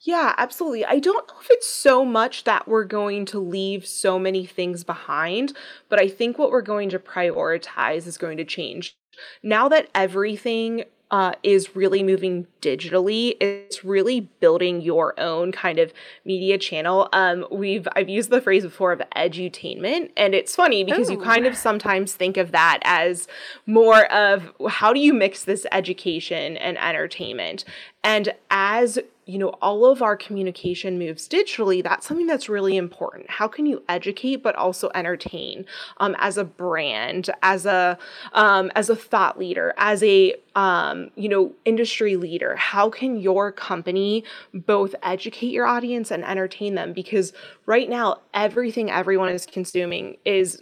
Yeah, 0.03 0.33
absolutely. 0.37 0.83
I 0.83 0.97
don't 0.97 1.27
know 1.27 1.35
if 1.39 1.47
it's 1.51 1.67
so 1.67 2.03
much 2.03 2.43
that 2.45 2.67
we're 2.67 2.85
going 2.85 3.25
to 3.25 3.39
leave 3.39 3.85
so 3.85 4.17
many 4.17 4.45
things 4.45 4.83
behind, 4.83 5.53
but 5.89 5.99
I 5.99 6.07
think 6.07 6.39
what 6.39 6.49
we're 6.49 6.63
going 6.63 6.89
to 6.89 6.99
prioritize 6.99 8.07
is 8.07 8.17
going 8.17 8.37
to 8.37 8.43
change. 8.43 8.97
Now 9.43 9.69
that 9.69 9.89
everything 9.93 10.85
uh, 11.11 11.33
is 11.43 11.75
really 11.75 12.01
moving 12.01 12.47
digitally. 12.61 13.35
It's 13.41 13.83
really 13.83 14.21
building 14.39 14.81
your 14.81 15.19
own 15.19 15.51
kind 15.51 15.77
of 15.77 15.93
media 16.23 16.57
channel. 16.57 17.09
Um, 17.11 17.45
we've 17.51 17.85
I've 17.95 18.07
used 18.07 18.29
the 18.29 18.39
phrase 18.39 18.63
before 18.63 18.93
of 18.93 19.01
edutainment, 19.15 20.11
and 20.15 20.33
it's 20.33 20.55
funny 20.55 20.85
because 20.85 21.09
Ooh. 21.09 21.13
you 21.13 21.19
kind 21.19 21.45
of 21.45 21.57
sometimes 21.57 22.13
think 22.13 22.37
of 22.37 22.53
that 22.53 22.79
as 22.83 23.27
more 23.65 24.05
of 24.11 24.53
how 24.69 24.93
do 24.93 25.01
you 25.01 25.13
mix 25.13 25.43
this 25.43 25.67
education 25.73 26.55
and 26.55 26.77
entertainment. 26.77 27.65
And 28.05 28.33
as 28.49 28.97
you 29.31 29.37
know, 29.37 29.55
all 29.61 29.85
of 29.85 30.01
our 30.01 30.17
communication 30.17 30.99
moves 30.99 31.25
digitally, 31.25 31.81
that's 31.81 32.05
something 32.05 32.27
that's 32.27 32.49
really 32.49 32.75
important. 32.75 33.29
How 33.29 33.47
can 33.47 33.65
you 33.65 33.81
educate 33.87 34.43
but 34.43 34.55
also 34.55 34.91
entertain 34.93 35.65
um, 36.01 36.17
as 36.19 36.37
a 36.37 36.43
brand, 36.43 37.29
as 37.41 37.65
a 37.65 37.97
um, 38.33 38.71
as 38.75 38.89
a 38.89 38.95
thought 38.95 39.39
leader, 39.39 39.73
as 39.77 40.03
a 40.03 40.35
um, 40.55 41.11
you 41.15 41.29
know 41.29 41.53
industry 41.63 42.17
leader? 42.17 42.57
How 42.57 42.89
can 42.89 43.21
your 43.21 43.53
company 43.53 44.25
both 44.53 44.93
educate 45.01 45.51
your 45.51 45.65
audience 45.65 46.11
and 46.11 46.25
entertain 46.25 46.75
them? 46.75 46.91
Because 46.91 47.31
right 47.65 47.89
now, 47.89 48.17
everything 48.33 48.91
everyone 48.91 49.29
is 49.29 49.45
consuming 49.45 50.17
is 50.25 50.61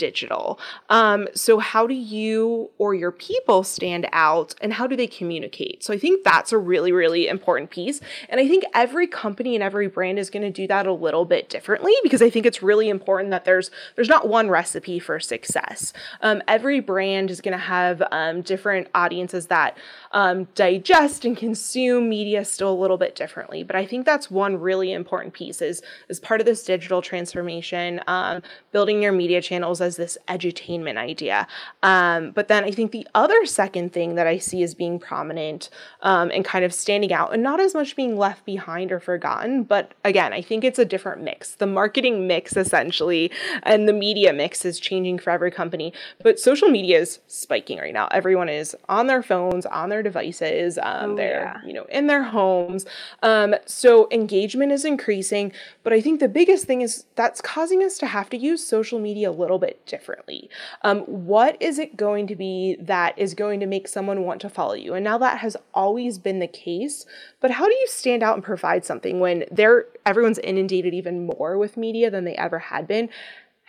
digital. 0.00 0.58
Um, 0.88 1.28
so, 1.34 1.58
how 1.58 1.86
do 1.86 1.94
you 1.94 2.70
or 2.78 2.94
your 2.94 3.12
people 3.12 3.62
stand 3.62 4.08
out 4.12 4.54
and 4.62 4.72
how 4.72 4.86
do 4.86 4.96
they 4.96 5.06
communicate? 5.06 5.84
So, 5.84 5.92
I 5.92 5.98
think 5.98 6.24
that's 6.24 6.52
a 6.52 6.58
really, 6.58 6.90
really 6.90 7.28
important 7.28 7.70
piece. 7.70 8.00
And 8.30 8.40
I 8.40 8.48
think 8.48 8.64
every 8.74 9.06
company 9.06 9.54
and 9.54 9.62
every 9.62 9.86
brand 9.86 10.18
is 10.18 10.30
going 10.30 10.42
to 10.42 10.50
do 10.50 10.66
that 10.68 10.86
a 10.86 10.92
little 10.92 11.26
bit 11.26 11.50
differently 11.50 11.92
because 12.02 12.22
I 12.22 12.30
think 12.30 12.46
it's 12.46 12.62
really 12.62 12.88
important 12.88 13.30
that 13.30 13.44
there's 13.44 13.70
there's 13.94 14.08
not 14.08 14.26
one 14.26 14.48
recipe 14.48 14.98
for 14.98 15.20
success. 15.20 15.92
Um, 16.22 16.42
every 16.48 16.80
brand 16.80 17.30
is 17.30 17.42
going 17.42 17.52
to 17.52 17.58
have 17.58 18.02
um, 18.10 18.40
different 18.40 18.88
audiences 18.94 19.46
that 19.48 19.76
um, 20.12 20.44
digest 20.54 21.24
and 21.24 21.36
consume 21.36 22.08
media 22.08 22.44
still 22.44 22.72
a 22.72 22.74
little 22.74 22.96
bit 22.96 23.14
differently. 23.14 23.62
But 23.62 23.76
I 23.76 23.86
think 23.86 24.06
that's 24.06 24.30
one 24.30 24.58
really 24.58 24.92
important 24.92 25.34
piece 25.34 25.62
is 25.62 25.82
as 26.08 26.18
part 26.18 26.40
of 26.40 26.46
this 26.46 26.64
digital 26.64 27.02
transformation, 27.02 28.00
um, 28.06 28.42
building 28.72 29.02
your 29.02 29.12
media 29.12 29.40
channels 29.40 29.80
as 29.80 29.96
this 29.96 30.18
edutainment 30.28 30.96
idea. 30.96 31.46
Um, 31.82 32.32
but 32.32 32.48
then 32.48 32.64
I 32.64 32.70
think 32.70 32.92
the 32.92 33.06
other 33.14 33.46
second 33.46 33.92
thing 33.92 34.14
that 34.16 34.26
I 34.26 34.38
see 34.38 34.62
as 34.62 34.74
being 34.74 34.98
prominent 34.98 35.70
um, 36.02 36.30
and 36.32 36.44
kind 36.44 36.64
of 36.64 36.74
standing 36.74 37.12
out, 37.12 37.32
and 37.32 37.42
not 37.42 37.60
as 37.60 37.74
much 37.74 37.96
being 37.96 38.16
left 38.16 38.44
behind 38.44 38.92
or 38.92 39.00
forgotten, 39.00 39.62
but 39.62 39.92
again, 40.04 40.32
I 40.32 40.42
think 40.42 40.64
it's 40.64 40.78
a 40.78 40.84
different 40.84 41.22
mix. 41.22 41.54
The 41.54 41.66
marketing 41.66 42.26
mix 42.26 42.56
essentially 42.56 43.30
and 43.62 43.88
the 43.88 43.92
media 43.92 44.32
mix 44.32 44.64
is 44.64 44.80
changing 44.80 45.18
for 45.18 45.30
every 45.30 45.50
company. 45.50 45.92
But 46.22 46.38
social 46.38 46.68
media 46.68 47.00
is 47.00 47.20
spiking 47.26 47.78
right 47.78 47.94
now. 47.94 48.08
Everyone 48.10 48.48
is 48.48 48.76
on 48.88 49.06
their 49.06 49.22
phones, 49.22 49.66
on 49.66 49.88
their 49.88 49.99
their 50.00 50.10
devices. 50.10 50.78
Um, 50.82 51.12
oh, 51.12 51.16
they're 51.16 51.60
yeah. 51.62 51.66
you 51.66 51.72
know 51.72 51.84
in 51.84 52.06
their 52.06 52.22
homes. 52.22 52.86
Um, 53.22 53.54
so 53.66 54.08
engagement 54.10 54.72
is 54.72 54.84
increasing, 54.84 55.52
but 55.82 55.92
I 55.92 56.00
think 56.00 56.20
the 56.20 56.28
biggest 56.28 56.66
thing 56.66 56.80
is 56.80 57.04
that's 57.14 57.40
causing 57.40 57.82
us 57.84 57.98
to 57.98 58.06
have 58.06 58.30
to 58.30 58.36
use 58.36 58.66
social 58.66 58.98
media 58.98 59.30
a 59.30 59.32
little 59.32 59.58
bit 59.58 59.84
differently. 59.86 60.48
Um, 60.82 61.00
what 61.00 61.60
is 61.60 61.78
it 61.78 61.96
going 61.96 62.26
to 62.28 62.36
be 62.36 62.76
that 62.80 63.18
is 63.18 63.34
going 63.34 63.60
to 63.60 63.66
make 63.66 63.88
someone 63.88 64.24
want 64.24 64.40
to 64.42 64.48
follow 64.48 64.74
you? 64.74 64.94
And 64.94 65.04
now 65.04 65.18
that 65.18 65.38
has 65.38 65.56
always 65.74 66.18
been 66.18 66.38
the 66.38 66.46
case, 66.46 67.06
but 67.40 67.50
how 67.50 67.66
do 67.66 67.74
you 67.74 67.86
stand 67.86 68.22
out 68.22 68.34
and 68.34 68.44
provide 68.44 68.84
something 68.84 69.20
when 69.20 69.44
they're 69.50 69.86
everyone's 70.06 70.38
inundated 70.38 70.94
even 70.94 71.26
more 71.26 71.58
with 71.58 71.76
media 71.76 72.10
than 72.10 72.24
they 72.24 72.34
ever 72.36 72.58
had 72.58 72.86
been? 72.86 73.08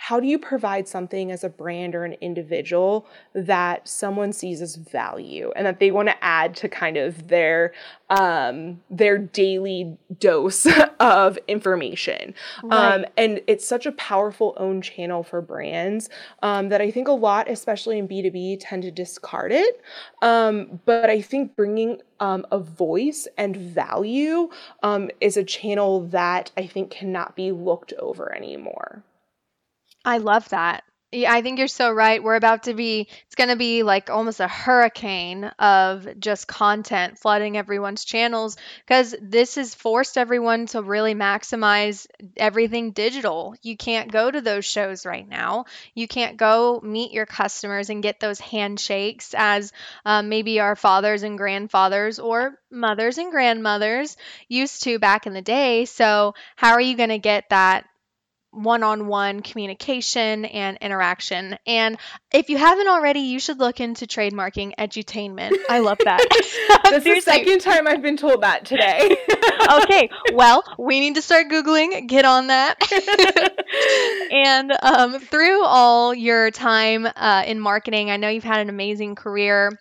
How 0.05 0.19
do 0.19 0.25
you 0.25 0.39
provide 0.39 0.87
something 0.87 1.31
as 1.31 1.43
a 1.43 1.49
brand 1.49 1.93
or 1.93 2.03
an 2.03 2.13
individual 2.21 3.05
that 3.35 3.87
someone 3.87 4.33
sees 4.33 4.59
as 4.59 4.75
value 4.75 5.51
and 5.55 5.63
that 5.67 5.79
they 5.79 5.91
want 5.91 6.07
to 6.07 6.23
add 6.23 6.55
to 6.55 6.67
kind 6.67 6.97
of 6.97 7.27
their 7.27 7.71
um, 8.09 8.81
their 8.89 9.19
daily 9.19 9.95
dose 10.17 10.65
of 10.99 11.37
information? 11.47 12.33
Right. 12.63 12.95
um, 12.95 13.05
and 13.15 13.41
it's 13.45 13.67
such 13.67 13.85
a 13.85 13.91
powerful 13.91 14.55
own 14.57 14.81
channel 14.81 15.21
for 15.21 15.39
brands 15.39 16.09
um, 16.41 16.69
that 16.69 16.81
i 16.81 16.89
think 16.89 17.07
a 17.07 17.11
lot 17.11 17.47
especially 17.47 17.99
in 17.99 18.07
b2b 18.07 18.57
tend 18.59 18.81
to 18.81 18.89
discard 18.89 19.51
it. 19.51 19.81
Um, 20.23 20.81
but 20.83 21.11
i 21.11 21.21
think 21.21 21.55
bringing 21.55 22.01
um, 22.19 22.47
a 22.51 22.57
voice 22.57 23.27
and 23.37 23.55
value 23.55 24.49
um, 24.81 25.11
is 25.19 25.37
a 25.37 25.43
channel 25.43 26.07
that 26.07 26.49
i 26.57 26.65
think 26.65 26.89
cannot 26.89 27.35
be 27.35 27.51
looked 27.51 27.93
over 27.99 28.35
anymore 28.35 29.03
I 30.05 30.17
love 30.17 30.49
that. 30.49 30.83
Yeah, 31.13 31.33
I 31.33 31.41
think 31.41 31.59
you're 31.59 31.67
so 31.67 31.91
right. 31.91 32.23
We're 32.23 32.35
about 32.35 32.63
to 32.63 32.73
be, 32.73 33.09
it's 33.25 33.35
going 33.35 33.49
to 33.49 33.57
be 33.57 33.83
like 33.83 34.09
almost 34.09 34.39
a 34.39 34.47
hurricane 34.47 35.43
of 35.59 36.07
just 36.21 36.47
content 36.47 37.19
flooding 37.19 37.57
everyone's 37.57 38.05
channels 38.05 38.55
because 38.87 39.13
this 39.21 39.55
has 39.55 39.75
forced 39.75 40.17
everyone 40.17 40.67
to 40.67 40.81
really 40.81 41.13
maximize 41.13 42.07
everything 42.37 42.91
digital. 42.91 43.55
You 43.61 43.75
can't 43.75 44.09
go 44.09 44.31
to 44.31 44.39
those 44.39 44.63
shows 44.63 45.05
right 45.05 45.27
now. 45.27 45.65
You 45.93 46.07
can't 46.07 46.37
go 46.37 46.79
meet 46.81 47.11
your 47.11 47.25
customers 47.25 47.89
and 47.89 48.01
get 48.01 48.21
those 48.21 48.39
handshakes 48.39 49.35
as 49.37 49.73
um, 50.05 50.29
maybe 50.29 50.61
our 50.61 50.77
fathers 50.77 51.23
and 51.23 51.37
grandfathers 51.37 52.19
or 52.19 52.57
mothers 52.71 53.17
and 53.17 53.31
grandmothers 53.31 54.15
used 54.47 54.83
to 54.83 54.97
back 54.97 55.27
in 55.27 55.33
the 55.33 55.41
day. 55.41 55.83
So, 55.83 56.35
how 56.55 56.71
are 56.71 56.81
you 56.81 56.95
going 56.95 57.09
to 57.09 57.17
get 57.19 57.49
that 57.49 57.85
one 58.51 58.83
on 58.83 59.07
one 59.07 59.41
communication 59.41 60.45
and 60.45 60.77
interaction. 60.81 61.57
And 61.65 61.97
if 62.31 62.49
you 62.49 62.57
haven't 62.57 62.87
already, 62.87 63.21
you 63.21 63.39
should 63.39 63.59
look 63.59 63.79
into 63.79 64.05
trademarking 64.05 64.73
edutainment. 64.77 65.55
I 65.69 65.79
love 65.79 65.97
that. 66.03 66.25
That's 66.83 67.03
the 67.03 67.21
second 67.21 67.59
time 67.61 67.87
I've 67.87 68.01
been 68.01 68.17
told 68.17 68.41
that 68.41 68.65
today. 68.65 69.15
okay, 69.83 70.09
well, 70.33 70.63
we 70.77 70.99
need 70.99 71.15
to 71.15 71.21
start 71.21 71.47
Googling, 71.47 72.07
get 72.07 72.25
on 72.25 72.47
that. 72.47 72.77
and 74.31 74.71
um, 74.81 75.19
through 75.19 75.63
all 75.63 76.13
your 76.13 76.51
time 76.51 77.07
uh, 77.15 77.43
in 77.45 77.59
marketing, 77.59 78.11
I 78.11 78.17
know 78.17 78.29
you've 78.29 78.43
had 78.43 78.59
an 78.59 78.69
amazing 78.69 79.15
career 79.15 79.71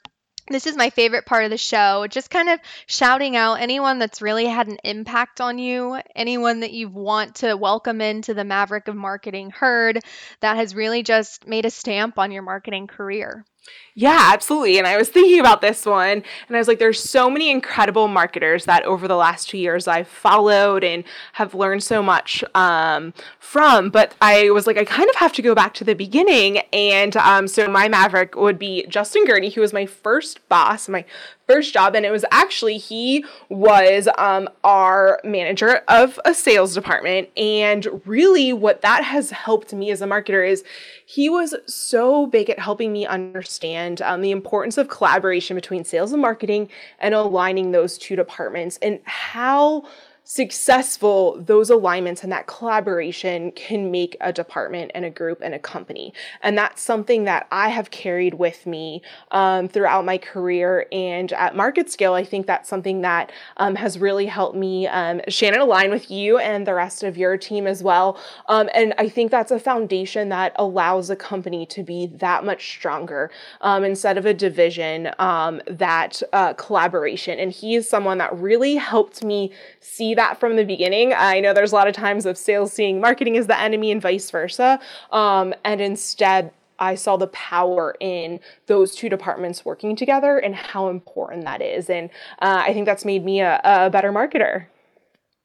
this 0.55 0.67
is 0.67 0.77
my 0.77 0.91
favorite 0.91 1.27
part 1.27 1.45
of 1.45 1.51
the 1.51 1.59
show. 1.59 2.07
Just 2.09 2.31
kind 2.31 2.49
of 2.49 2.61
shouting 2.87 3.37
out 3.37 3.61
anyone 3.61 3.99
that's 3.99 4.23
really 4.23 4.47
had 4.47 4.69
an 4.69 4.79
impact 4.85 5.41
on 5.41 5.59
you, 5.59 5.99
anyone 6.15 6.61
that 6.61 6.73
you 6.73 6.89
want 6.89 7.37
to 7.37 7.57
welcome 7.57 8.01
into 8.01 8.35
the 8.35 8.45
Maverick 8.45 8.89
of 8.89 8.97
Marketing 8.97 9.51
herd 9.51 10.01
that 10.41 10.57
has 10.57 10.75
really 10.75 11.03
just 11.03 11.47
made 11.47 11.65
a 11.67 11.71
stamp 11.71 12.19
on 12.19 12.33
your 12.33 12.43
marketing 12.43 12.87
career. 12.87 13.45
Yeah, 13.95 14.31
absolutely. 14.33 14.79
And 14.79 14.87
I 14.87 14.97
was 14.97 15.09
thinking 15.09 15.41
about 15.41 15.61
this 15.61 15.85
one 15.85 16.23
and 16.49 16.57
I 16.57 16.59
was 16.59 16.69
like, 16.69 16.79
there's 16.79 17.01
so 17.01 17.29
many 17.29 17.51
incredible 17.51 18.09
marketers 18.09 18.65
that 18.65 18.85
over 18.85 19.09
the 19.09 19.17
last 19.17 19.49
two 19.49 19.59
years 19.59 19.89
I've 19.89 20.09
followed 20.09 20.85
and 20.85 21.05
have 21.35 21.55
learned 21.55 21.83
so 21.83 22.03
much 22.03 22.45
um, 22.55 23.13
from. 23.39 23.91
But 23.91 24.15
I 24.23 24.51
was 24.51 24.67
like, 24.67 24.79
I 24.79 24.85
kind 24.85 25.11
of 25.11 25.17
have 25.17 25.33
to 25.35 25.43
go 25.43 25.55
back 25.55 25.75
to 25.75 25.85
the 25.85 25.95
beginning. 25.95 26.59
And 26.73 27.17
um, 27.17 27.49
so 27.49 27.69
my 27.69 27.89
Maverick 27.89 28.37
would 28.37 28.59
be 28.59 28.87
Justin 28.89 29.25
Gurney, 29.25 29.51
who 29.51 29.61
was 29.61 29.73
my 29.73 29.87
first 29.87 30.49
boss, 30.49 30.89
my 30.89 31.05
first 31.51 31.73
job. 31.73 31.97
And 31.97 32.07
it 32.07 32.11
was 32.11 32.25
actually, 32.31 32.79
he 32.79 33.25
was 33.49 34.09
um, 34.19 34.49
our 34.63 35.21
manager 35.25 35.83
of 35.89 36.21
a 36.25 36.33
sales 36.33 36.75
department. 36.75 37.29
And 37.37 38.03
really, 38.05 38.53
what 38.53 38.83
that 38.83 39.05
has 39.05 39.31
helped 39.31 39.73
me 39.73 39.91
as 39.91 40.01
a 40.01 40.07
marketer 40.07 40.49
is 40.49 40.63
he 41.05 41.29
was 41.29 41.55
so 41.67 42.27
big 42.27 42.51
at 42.51 42.59
helping 42.59 42.93
me 42.93 43.05
understand 43.05 44.01
um, 44.03 44.21
the 44.21 44.31
importance 44.31 44.79
of 44.79 44.89
collaboration 44.89 45.57
between 45.57 45.85
sales 45.85 46.13
and 46.13 46.23
marketing 46.23 46.69
and 47.01 47.15
aligning 47.15 47.73
those 47.73 47.99
two 47.99 48.15
departments 48.15 48.79
and 48.81 49.01
how 49.05 49.85
successful 50.31 51.43
those 51.43 51.71
alignments 51.71 52.23
and 52.23 52.31
that 52.31 52.47
collaboration 52.47 53.51
can 53.51 53.91
make 53.91 54.17
a 54.21 54.33
department 54.33 54.89
and 54.95 55.05
a 55.05 55.11
group 55.11 55.41
and 55.43 55.55
a 55.55 55.59
company. 55.59 56.15
And 56.41 56.57
that's 56.57 56.81
something 56.81 57.25
that 57.25 57.49
I 57.51 57.71
have 57.71 57.91
carried 57.91 58.35
with 58.35 58.65
me 58.65 59.03
um, 59.33 59.67
throughout 59.67 60.05
my 60.05 60.19
career. 60.19 60.87
And 60.93 61.33
at 61.33 61.57
Market 61.57 61.91
Scale, 61.91 62.15
I 62.15 62.23
think 62.23 62.47
that's 62.47 62.69
something 62.69 63.01
that 63.01 63.33
um, 63.57 63.75
has 63.75 63.99
really 63.99 64.27
helped 64.27 64.57
me, 64.57 64.87
um, 64.87 65.21
Shannon, 65.27 65.63
align 65.63 65.91
with 65.91 66.13
you 66.13 66.39
and 66.39 66.65
the 66.65 66.75
rest 66.75 67.03
of 67.03 67.19
your 67.19 67.37
team 67.37 67.67
as 67.67 67.83
well. 67.83 68.17
Um, 68.49 68.71
and 68.73 68.95
I 68.99 69.09
think 69.09 69.33
that's 69.33 69.51
a 69.51 69.59
foundation 69.59 70.29
that 70.29 70.53
allows 70.55 71.11
a 71.11 71.17
company 71.17 71.67
to 71.67 71.83
be 71.83 72.07
that 72.07 72.45
much 72.45 72.71
stronger 72.71 73.33
um, 73.63 73.83
instead 73.83 74.17
of 74.17 74.27
a 74.27 74.35
division, 74.35 75.11
um, 75.19 75.61
that 75.67 76.23
uh, 76.33 76.53
collaboration. 76.53 77.41
And 77.41 77.51
he 77.51 77.75
is 77.75 77.89
someone 77.89 78.19
that 78.19 78.33
really 78.39 78.77
helped 78.77 79.25
me 79.25 79.51
see 79.81 80.15
that 80.21 80.39
from 80.39 80.57
the 80.57 80.65
beginning. 80.65 81.15
I 81.15 81.41
know 81.41 81.55
there's 81.55 81.73
a 81.73 81.75
lot 81.75 81.89
of 81.89 81.95
times 81.95 82.27
of 82.27 82.37
sales 82.37 82.75
seeing 82.75 83.01
marketing 83.01 83.39
as 83.39 83.47
the 83.47 83.59
enemy 83.59 83.91
and 83.91 84.03
vice 84.03 84.31
versa. 84.31 84.79
Um, 85.11 85.55
and 85.65 85.81
instead, 85.81 86.53
I 86.79 86.95
saw 86.95 87.17
the 87.17 87.29
power 87.29 87.95
in 88.01 88.39
those 88.67 88.95
two 88.95 89.09
departments 89.09 89.65
working 89.65 89.97
together 89.97 90.39
and 90.39 90.55
how 90.55 90.89
important 90.89 91.45
that 91.45 91.63
is. 91.63 91.89
And 91.89 92.11
uh, 92.41 92.65
I 92.67 92.75
think 92.75 92.85
that's 92.85 93.07
made 93.07 93.25
me 93.25 93.41
a, 93.41 93.63
a 93.65 93.89
better 93.89 94.13
marketer 94.13 94.67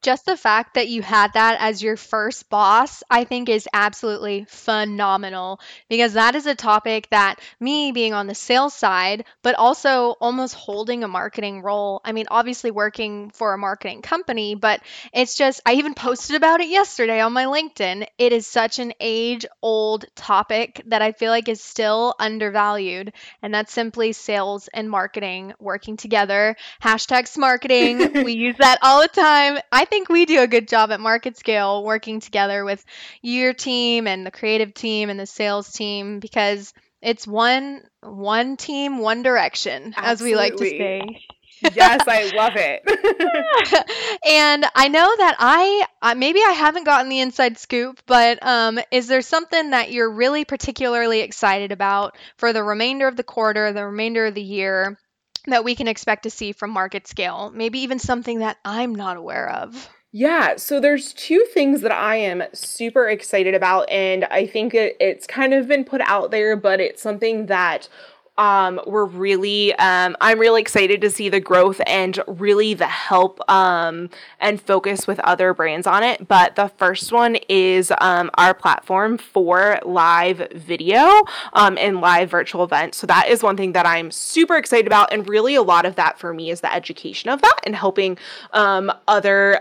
just 0.06 0.26
the 0.26 0.38
fact 0.38 0.76
that 0.76 0.88
you 0.88 1.02
had 1.02 1.34
that 1.34 1.58
as 1.60 1.82
your 1.82 1.98
first 1.98 2.48
boss, 2.50 3.02
I 3.10 3.24
think 3.24 3.50
is 3.50 3.68
absolutely 3.74 4.46
phenomenal 4.48 5.60
because 5.90 6.14
that 6.14 6.36
is 6.36 6.46
a 6.46 6.54
topic 6.54 7.10
that 7.10 7.40
me 7.60 7.92
being 7.92 8.14
on 8.14 8.28
the 8.28 8.36
sales 8.36 8.76
side, 8.76 9.26
but 9.42 9.56
also 9.56 10.12
almost 10.22 10.54
holding 10.54 11.04
a 11.04 11.08
marketing 11.08 11.64
role. 11.64 12.02
I 12.06 12.12
mean, 12.12 12.28
obviously 12.30 12.70
working 12.70 13.32
for 13.32 13.54
a 13.54 13.58
marketing 13.58 14.04
company, 14.04 14.54
but 14.54 14.82
it's 15.12 15.36
just, 15.36 15.62
I 15.66 15.74
even 15.74 15.96
posted 15.96 16.36
about 16.36 16.62
it 16.62 16.70
yesterday 16.70 17.20
on 17.20 17.34
my 17.34 17.46
LinkedIn. 17.46 18.06
It 18.20 18.32
is 18.32 18.46
such 18.46 18.78
an 18.78 18.94
age 19.00 19.48
old 19.64 20.06
topic 20.16 20.84
that 20.86 21.02
I 21.02 21.14
feel 21.14 21.32
like 21.32 21.50
is 21.50 21.62
still 21.62 22.14
undervalued. 22.20 23.12
And 23.42 23.52
that's 23.52 23.74
simply 23.74 24.14
sales 24.14 24.70
and 24.72 24.88
marketing 24.88 25.54
working 25.60 25.98
together. 25.98 26.56
Hashtag 26.84 27.26
marketing. 27.38 28.24
we 28.24 28.34
use 28.34 28.58
that 28.60 28.78
all 28.84 29.02
the 29.02 29.08
time. 29.08 29.58
I 29.72 29.86
think 29.86 29.95
think 29.96 30.10
we 30.10 30.26
do 30.26 30.42
a 30.42 30.48
good 30.48 30.68
job 30.68 30.92
at 30.92 31.00
market 31.00 31.38
scale 31.38 31.82
working 31.82 32.20
together 32.20 32.66
with 32.66 32.84
your 33.22 33.54
team 33.54 34.08
and 34.08 34.26
the 34.26 34.32
creative 34.32 34.74
team 34.74 35.10
and 35.10 35.18
the 35.18 35.26
sales 35.26 35.72
team 35.72 36.20
because 36.20 36.74
it's 37.02 37.26
one 37.26 37.82
one 38.02 38.58
team, 38.58 38.98
one 38.98 39.24
direction, 39.24 39.94
Absolutely. 39.96 40.12
as 40.12 40.22
we 40.22 40.36
like 40.36 40.56
to 40.58 40.66
say. 40.66 41.02
yes, 41.76 42.02
I 42.08 42.32
love 42.36 42.54
it. 42.56 42.82
and 44.28 44.66
I 44.76 44.90
know 44.90 45.16
that 45.18 45.36
I 45.40 45.86
uh, 46.02 46.16
maybe 46.16 46.40
I 46.46 46.52
haven't 46.52 46.84
gotten 46.84 47.08
the 47.08 47.22
inside 47.22 47.58
scoop, 47.58 48.02
but 48.06 48.46
um, 48.46 48.80
is 48.92 49.08
there 49.08 49.22
something 49.22 49.70
that 49.70 49.94
you're 49.94 50.12
really 50.12 50.44
particularly 50.44 51.22
excited 51.22 51.72
about 51.72 52.18
for 52.38 52.52
the 52.52 52.64
remainder 52.64 53.08
of 53.08 53.16
the 53.16 53.24
quarter, 53.24 53.72
the 53.72 53.86
remainder 53.86 54.26
of 54.26 54.36
the 54.36 54.44
year? 54.44 54.98
That 55.52 55.64
we 55.64 55.76
can 55.76 55.88
expect 55.88 56.24
to 56.24 56.30
see 56.30 56.52
from 56.52 56.72
market 56.72 57.08
scale? 57.08 57.52
Maybe 57.54 57.80
even 57.80 58.00
something 58.00 58.40
that 58.40 58.58
I'm 58.66 58.94
not 58.96 59.18
aware 59.18 59.50
of. 59.50 59.90
Yeah, 60.18 60.56
so 60.56 60.80
there's 60.80 61.12
two 61.12 61.46
things 61.54 61.82
that 61.82 61.92
I 61.92 62.16
am 62.16 62.44
super 62.54 63.10
excited 63.10 63.54
about, 63.54 63.90
and 63.90 64.24
I 64.26 64.48
think 64.48 64.74
it, 64.74 64.96
it's 65.02 65.28
kind 65.28 65.54
of 65.54 65.68
been 65.68 65.84
put 65.84 66.00
out 66.00 66.32
there, 66.32 66.56
but 66.56 66.80
it's 66.80 67.02
something 67.02 67.48
that 67.48 67.90
um, 68.38 68.80
we're 68.86 69.06
really 69.06 69.74
um, 69.76 70.16
i'm 70.22 70.40
really 70.40 70.62
excited 70.62 71.02
to 71.02 71.10
see 71.10 71.30
the 71.30 71.40
growth 71.40 71.82
and 71.88 72.20
really 72.28 72.74
the 72.74 72.88
help 72.88 73.40
um, 73.50 74.10
and 74.40 74.62
focus 74.62 75.08
with 75.08 75.20
other 75.20 75.54
brands 75.54 75.88
on 75.88 76.04
it. 76.04 76.28
But 76.28 76.56
the 76.56 76.68
first 76.68 77.12
one 77.12 77.38
is 77.50 77.92
um, 78.00 78.30
our 78.36 78.54
platform 78.54 79.18
for 79.18 79.80
live 79.84 80.50
video 80.54 81.24
um, 81.54 81.78
and 81.78 82.02
live 82.02 82.30
virtual 82.30 82.64
events. 82.64 82.98
So 82.98 83.08
that 83.08 83.28
is 83.30 83.44
one 83.44 83.58
thing 83.58 83.74
that 83.74 83.86
i'm 83.86 84.12
super 84.12 84.58
excited 84.58 84.88
about 84.88 85.12
and 85.14 85.28
really 85.30 85.56
a 85.56 85.62
lot 85.62 85.86
of 85.86 85.96
that 85.96 86.20
for 86.20 86.34
me 86.34 86.50
is 86.50 86.62
the 86.62 86.74
education 86.74 87.30
of 87.30 87.42
that 87.42 87.60
and 87.66 87.76
helping 87.76 88.18
um, 88.52 88.92
other 89.08 89.60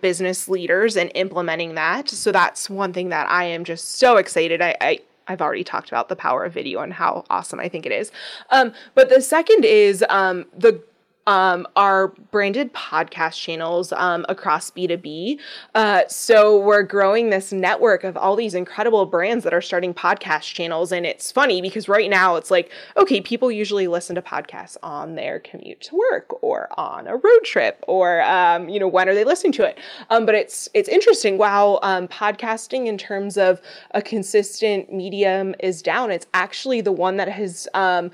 business 0.00 0.48
leaders 0.48 0.96
and 0.96 1.10
implementing 1.14 1.74
that. 1.74 2.08
So 2.08 2.32
that's 2.32 2.68
one 2.70 2.92
thing 2.92 3.10
that 3.10 3.28
i 3.28 3.44
am 3.44 3.64
just 3.64 3.98
so 3.98 4.16
excited. 4.16 4.60
I, 4.62 4.76
I 4.80 5.00
I've 5.28 5.42
already 5.42 5.64
talked 5.64 5.88
about 5.88 6.08
the 6.08 6.16
power 6.16 6.44
of 6.44 6.52
video 6.52 6.80
and 6.80 6.92
how 6.92 7.24
awesome 7.30 7.60
I 7.60 7.68
think 7.68 7.86
it 7.86 7.92
is. 7.92 8.12
Um, 8.50 8.72
but 8.94 9.08
the 9.08 9.20
second 9.20 9.64
is 9.64 10.04
um, 10.08 10.46
the 10.56 10.82
um, 11.26 11.66
our 11.76 12.08
branded 12.30 12.72
podcast 12.72 13.40
channels 13.40 13.92
um, 13.92 14.24
across 14.28 14.70
B2B. 14.70 15.38
Uh, 15.74 16.02
so 16.08 16.60
we're 16.60 16.82
growing 16.82 17.30
this 17.30 17.52
network 17.52 18.04
of 18.04 18.16
all 18.16 18.36
these 18.36 18.54
incredible 18.54 19.06
brands 19.06 19.42
that 19.44 19.52
are 19.52 19.60
starting 19.60 19.92
podcast 19.92 20.54
channels. 20.54 20.92
And 20.92 21.04
it's 21.04 21.32
funny 21.32 21.60
because 21.60 21.88
right 21.88 22.08
now 22.08 22.36
it's 22.36 22.50
like, 22.50 22.70
okay, 22.96 23.20
people 23.20 23.50
usually 23.50 23.88
listen 23.88 24.14
to 24.14 24.22
podcasts 24.22 24.76
on 24.82 25.16
their 25.16 25.40
commute 25.40 25.80
to 25.82 25.96
work 25.96 26.42
or 26.42 26.68
on 26.78 27.06
a 27.06 27.16
road 27.16 27.44
trip 27.44 27.84
or, 27.88 28.22
um, 28.22 28.68
you 28.68 28.78
know, 28.78 28.88
when 28.88 29.08
are 29.08 29.14
they 29.14 29.24
listening 29.24 29.52
to 29.54 29.64
it? 29.64 29.78
Um, 30.10 30.26
but 30.26 30.34
it's, 30.34 30.68
it's 30.74 30.88
interesting. 30.88 31.38
While 31.38 31.80
um, 31.82 32.06
podcasting 32.08 32.86
in 32.86 32.98
terms 32.98 33.36
of 33.36 33.60
a 33.92 34.02
consistent 34.02 34.92
medium 34.92 35.54
is 35.60 35.82
down, 35.82 36.10
it's 36.10 36.26
actually 36.34 36.80
the 36.80 36.92
one 36.92 37.16
that 37.16 37.28
has 37.28 37.66
um, 37.74 38.10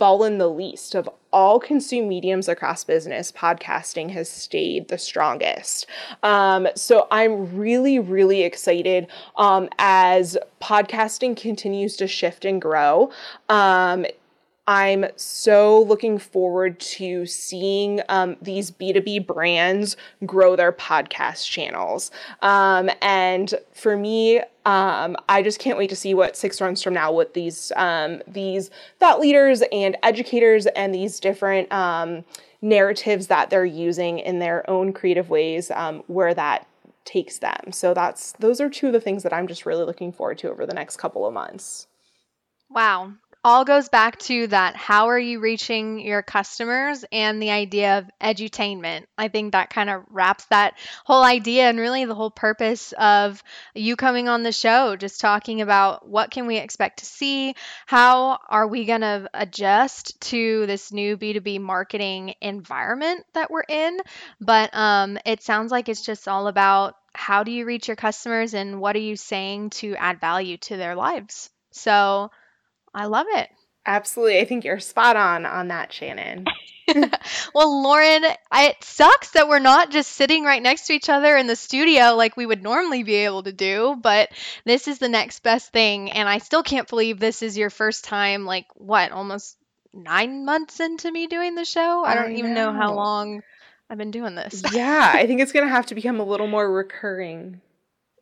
fallen 0.00 0.38
the 0.38 0.48
least 0.48 0.94
of 0.94 1.06
all 1.30 1.60
consumed 1.60 2.08
mediums 2.08 2.48
across 2.48 2.84
business, 2.84 3.30
podcasting 3.30 4.08
has 4.08 4.30
stayed 4.30 4.88
the 4.88 4.96
strongest. 4.96 5.86
Um, 6.22 6.66
so 6.74 7.06
I'm 7.10 7.54
really, 7.54 7.98
really 7.98 8.40
excited 8.40 9.08
um, 9.36 9.68
as 9.78 10.38
podcasting 10.62 11.36
continues 11.36 11.96
to 11.98 12.06
shift 12.06 12.46
and 12.46 12.62
grow. 12.62 13.10
Um, 13.50 14.06
I'm 14.70 15.06
so 15.16 15.82
looking 15.82 16.16
forward 16.16 16.78
to 16.78 17.26
seeing 17.26 18.02
um, 18.08 18.36
these 18.40 18.70
B2B 18.70 19.26
brands 19.26 19.96
grow 20.24 20.54
their 20.54 20.70
podcast 20.70 21.50
channels. 21.50 22.12
Um, 22.40 22.88
and 23.02 23.52
for 23.74 23.96
me, 23.96 24.38
um, 24.66 25.16
I 25.28 25.42
just 25.42 25.58
can't 25.58 25.76
wait 25.76 25.90
to 25.90 25.96
see 25.96 26.14
what 26.14 26.36
six 26.36 26.60
months 26.60 26.84
from 26.84 26.94
now 26.94 27.12
with 27.12 27.34
these 27.34 27.72
um, 27.74 28.22
these 28.28 28.70
thought 29.00 29.18
leaders 29.18 29.64
and 29.72 29.96
educators 30.04 30.66
and 30.66 30.94
these 30.94 31.18
different 31.18 31.72
um, 31.72 32.24
narratives 32.62 33.26
that 33.26 33.50
they're 33.50 33.64
using 33.64 34.20
in 34.20 34.38
their 34.38 34.70
own 34.70 34.92
creative 34.92 35.30
ways, 35.30 35.72
um, 35.72 36.04
where 36.06 36.32
that 36.32 36.68
takes 37.04 37.38
them. 37.38 37.72
So 37.72 37.92
that's 37.92 38.34
those 38.38 38.60
are 38.60 38.70
two 38.70 38.86
of 38.86 38.92
the 38.92 39.00
things 39.00 39.24
that 39.24 39.32
I'm 39.32 39.48
just 39.48 39.66
really 39.66 39.84
looking 39.84 40.12
forward 40.12 40.38
to 40.38 40.50
over 40.50 40.64
the 40.64 40.74
next 40.74 40.98
couple 40.98 41.26
of 41.26 41.34
months. 41.34 41.88
Wow, 42.68 43.14
all 43.42 43.64
goes 43.64 43.88
back 43.88 44.18
to 44.18 44.46
that 44.48 44.76
how 44.76 45.08
are 45.08 45.18
you 45.18 45.40
reaching 45.40 45.98
your 45.98 46.22
customers 46.22 47.04
and 47.10 47.40
the 47.40 47.50
idea 47.50 47.98
of 47.98 48.10
edutainment. 48.20 49.04
I 49.16 49.28
think 49.28 49.52
that 49.52 49.70
kind 49.70 49.88
of 49.88 50.04
wraps 50.10 50.44
that 50.46 50.74
whole 51.04 51.22
idea 51.22 51.68
and 51.68 51.78
really 51.78 52.04
the 52.04 52.14
whole 52.14 52.30
purpose 52.30 52.92
of 52.98 53.42
you 53.74 53.96
coming 53.96 54.28
on 54.28 54.42
the 54.42 54.52
show, 54.52 54.96
just 54.96 55.20
talking 55.20 55.62
about 55.62 56.06
what 56.06 56.30
can 56.30 56.46
we 56.46 56.58
expect 56.58 56.98
to 56.98 57.06
see, 57.06 57.54
how 57.86 58.38
are 58.48 58.66
we 58.66 58.84
going 58.84 59.00
to 59.00 59.30
adjust 59.32 60.20
to 60.20 60.66
this 60.66 60.92
new 60.92 61.16
B2B 61.16 61.60
marketing 61.60 62.34
environment 62.40 63.24
that 63.32 63.50
we're 63.50 63.64
in. 63.68 63.98
But 64.40 64.70
um, 64.74 65.18
it 65.24 65.42
sounds 65.42 65.70
like 65.70 65.88
it's 65.88 66.04
just 66.04 66.28
all 66.28 66.46
about 66.46 66.94
how 67.14 67.42
do 67.42 67.50
you 67.50 67.64
reach 67.64 67.88
your 67.88 67.96
customers 67.96 68.54
and 68.54 68.80
what 68.80 68.96
are 68.96 69.00
you 69.00 69.16
saying 69.16 69.70
to 69.70 69.96
add 69.96 70.20
value 70.20 70.58
to 70.58 70.76
their 70.76 70.94
lives. 70.94 71.50
So 71.72 72.30
I 72.94 73.06
love 73.06 73.26
it. 73.30 73.48
Absolutely. 73.86 74.40
I 74.40 74.44
think 74.44 74.64
you're 74.64 74.80
spot 74.80 75.16
on 75.16 75.46
on 75.46 75.68
that, 75.68 75.92
Shannon. 75.92 76.44
well, 77.54 77.82
Lauren, 77.82 78.24
it 78.52 78.76
sucks 78.82 79.30
that 79.32 79.48
we're 79.48 79.58
not 79.58 79.90
just 79.90 80.10
sitting 80.12 80.44
right 80.44 80.62
next 80.62 80.86
to 80.86 80.92
each 80.92 81.08
other 81.08 81.36
in 81.36 81.46
the 81.46 81.56
studio 81.56 82.14
like 82.16 82.36
we 82.36 82.46
would 82.46 82.62
normally 82.62 83.02
be 83.02 83.14
able 83.14 83.42
to 83.42 83.52
do, 83.52 83.96
but 84.00 84.30
this 84.64 84.88
is 84.88 84.98
the 84.98 85.08
next 85.08 85.40
best 85.44 85.72
thing. 85.72 86.10
And 86.10 86.28
I 86.28 86.38
still 86.38 86.62
can't 86.62 86.88
believe 86.88 87.18
this 87.18 87.42
is 87.42 87.56
your 87.56 87.70
first 87.70 88.04
time, 88.04 88.44
like, 88.44 88.66
what, 88.74 89.12
almost 89.12 89.56
nine 89.92 90.44
months 90.44 90.80
into 90.80 91.10
me 91.10 91.26
doing 91.26 91.54
the 91.54 91.64
show? 91.64 92.04
I 92.04 92.14
don't 92.14 92.32
I 92.32 92.34
even 92.34 92.54
know. 92.54 92.72
know 92.72 92.78
how 92.78 92.94
long 92.94 93.42
I've 93.88 93.98
been 93.98 94.10
doing 94.10 94.34
this. 94.34 94.62
yeah, 94.72 95.10
I 95.14 95.26
think 95.26 95.40
it's 95.40 95.52
going 95.52 95.66
to 95.66 95.72
have 95.72 95.86
to 95.86 95.94
become 95.94 96.20
a 96.20 96.24
little 96.24 96.46
more 96.46 96.70
recurring. 96.70 97.60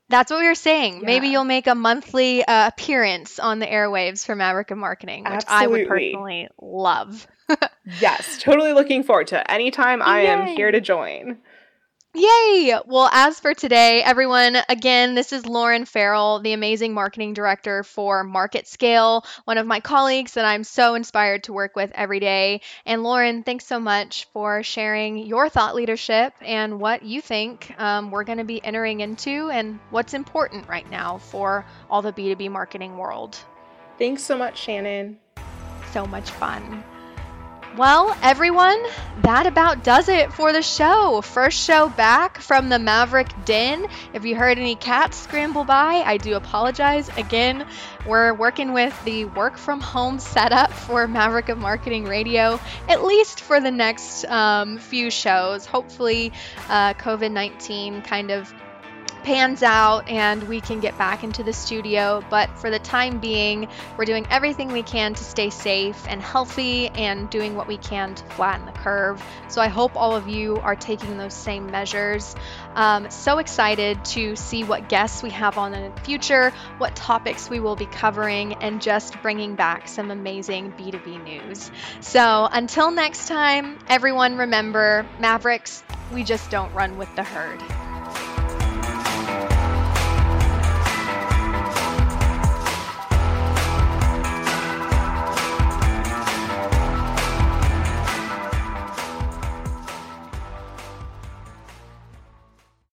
That's 0.08 0.30
what 0.30 0.40
we 0.40 0.46
were 0.46 0.54
saying. 0.54 1.00
Yeah. 1.00 1.06
Maybe 1.06 1.28
you'll 1.28 1.44
make 1.44 1.66
a 1.66 1.74
monthly 1.74 2.44
uh, 2.44 2.68
appearance 2.68 3.38
on 3.38 3.58
the 3.58 3.66
airwaves 3.66 4.24
for 4.24 4.34
Maverick 4.34 4.70
and 4.70 4.80
Marketing, 4.80 5.24
which 5.24 5.44
Absolutely. 5.46 5.64
I 5.64 5.66
would 5.66 5.88
personally 5.88 6.48
love. 6.60 7.26
yes, 8.00 8.38
totally 8.40 8.72
looking 8.72 9.02
forward 9.02 9.26
to 9.28 9.40
it. 9.40 9.46
Anytime 9.48 10.02
I 10.02 10.20
am 10.22 10.46
here 10.46 10.70
to 10.70 10.80
join. 10.80 11.38
Yay! 12.14 12.74
Well, 12.86 13.10
as 13.12 13.38
for 13.38 13.52
today, 13.52 14.02
everyone, 14.02 14.56
again, 14.70 15.14
this 15.14 15.30
is 15.30 15.44
Lauren 15.44 15.84
Farrell, 15.84 16.40
the 16.40 16.54
amazing 16.54 16.94
marketing 16.94 17.34
director 17.34 17.82
for 17.82 18.24
Market 18.24 18.66
Scale, 18.66 19.26
one 19.44 19.58
of 19.58 19.66
my 19.66 19.80
colleagues 19.80 20.32
that 20.32 20.46
I'm 20.46 20.64
so 20.64 20.94
inspired 20.94 21.44
to 21.44 21.52
work 21.52 21.76
with 21.76 21.92
every 21.94 22.18
day. 22.18 22.62
And 22.86 23.02
Lauren, 23.02 23.42
thanks 23.42 23.66
so 23.66 23.78
much 23.78 24.26
for 24.32 24.62
sharing 24.62 25.18
your 25.18 25.50
thought 25.50 25.74
leadership 25.74 26.32
and 26.40 26.80
what 26.80 27.02
you 27.02 27.20
think 27.20 27.78
um, 27.78 28.10
we're 28.10 28.24
going 28.24 28.38
to 28.38 28.44
be 28.44 28.64
entering 28.64 29.00
into 29.00 29.50
and 29.50 29.78
what's 29.90 30.14
important 30.14 30.66
right 30.66 30.90
now 30.90 31.18
for 31.18 31.66
all 31.90 32.00
the 32.00 32.12
B2B 32.12 32.50
marketing 32.50 32.96
world. 32.96 33.36
Thanks 33.98 34.22
so 34.22 34.36
much, 34.38 34.58
Shannon. 34.58 35.18
So 35.92 36.06
much 36.06 36.30
fun. 36.30 36.82
Well, 37.76 38.16
everyone, 38.22 38.82
that 39.22 39.46
about 39.46 39.84
does 39.84 40.08
it 40.08 40.32
for 40.32 40.52
the 40.52 40.62
show. 40.62 41.20
First 41.20 41.60
show 41.60 41.88
back 41.88 42.38
from 42.38 42.68
the 42.70 42.78
Maverick 42.78 43.28
Den. 43.44 43.86
If 44.12 44.24
you 44.24 44.34
heard 44.34 44.58
any 44.58 44.74
cats 44.74 45.16
scramble 45.16 45.64
by, 45.64 46.02
I 46.04 46.16
do 46.16 46.34
apologize. 46.34 47.08
Again, 47.16 47.66
we're 48.06 48.34
working 48.34 48.72
with 48.72 48.98
the 49.04 49.26
work 49.26 49.58
from 49.58 49.80
home 49.80 50.18
setup 50.18 50.72
for 50.72 51.06
Maverick 51.06 51.50
of 51.50 51.58
Marketing 51.58 52.04
Radio, 52.04 52.58
at 52.88 53.04
least 53.04 53.42
for 53.42 53.60
the 53.60 53.70
next 53.70 54.24
um, 54.24 54.78
few 54.78 55.10
shows. 55.10 55.66
Hopefully, 55.66 56.32
uh, 56.68 56.94
COVID 56.94 57.30
19 57.30 58.02
kind 58.02 58.30
of 58.30 58.52
pans 59.28 59.62
out 59.62 60.08
and 60.08 60.42
we 60.44 60.58
can 60.58 60.80
get 60.80 60.96
back 60.96 61.22
into 61.22 61.42
the 61.42 61.52
studio. 61.52 62.24
But 62.30 62.48
for 62.58 62.70
the 62.70 62.78
time 62.78 63.18
being, 63.18 63.68
we're 63.98 64.06
doing 64.06 64.26
everything 64.30 64.72
we 64.72 64.82
can 64.82 65.12
to 65.12 65.22
stay 65.22 65.50
safe 65.50 66.02
and 66.08 66.22
healthy 66.22 66.88
and 66.88 67.28
doing 67.28 67.54
what 67.54 67.68
we 67.68 67.76
can 67.76 68.14
to 68.14 68.24
flatten 68.24 68.64
the 68.64 68.72
curve. 68.72 69.22
So 69.48 69.60
I 69.60 69.68
hope 69.68 69.96
all 69.96 70.16
of 70.16 70.28
you 70.28 70.56
are 70.60 70.74
taking 70.74 71.18
those 71.18 71.34
same 71.34 71.70
measures. 71.70 72.34
Um, 72.74 73.10
so 73.10 73.36
excited 73.36 74.02
to 74.16 74.34
see 74.34 74.64
what 74.64 74.88
guests 74.88 75.22
we 75.22 75.28
have 75.28 75.58
on 75.58 75.74
in 75.74 75.94
the 75.94 76.00
future, 76.00 76.50
what 76.78 76.96
topics 76.96 77.50
we 77.50 77.60
will 77.60 77.76
be 77.76 77.84
covering, 77.84 78.54
and 78.54 78.80
just 78.80 79.20
bringing 79.20 79.56
back 79.56 79.88
some 79.88 80.10
amazing 80.10 80.72
B2B 80.72 81.22
news. 81.22 81.70
So 82.00 82.48
until 82.50 82.90
next 82.90 83.28
time, 83.28 83.78
everyone 83.88 84.38
remember 84.38 85.04
Mavericks, 85.20 85.82
we 86.14 86.24
just 86.24 86.50
don't 86.50 86.72
run 86.72 86.96
with 86.96 87.14
the 87.14 87.24
herd. 87.24 87.87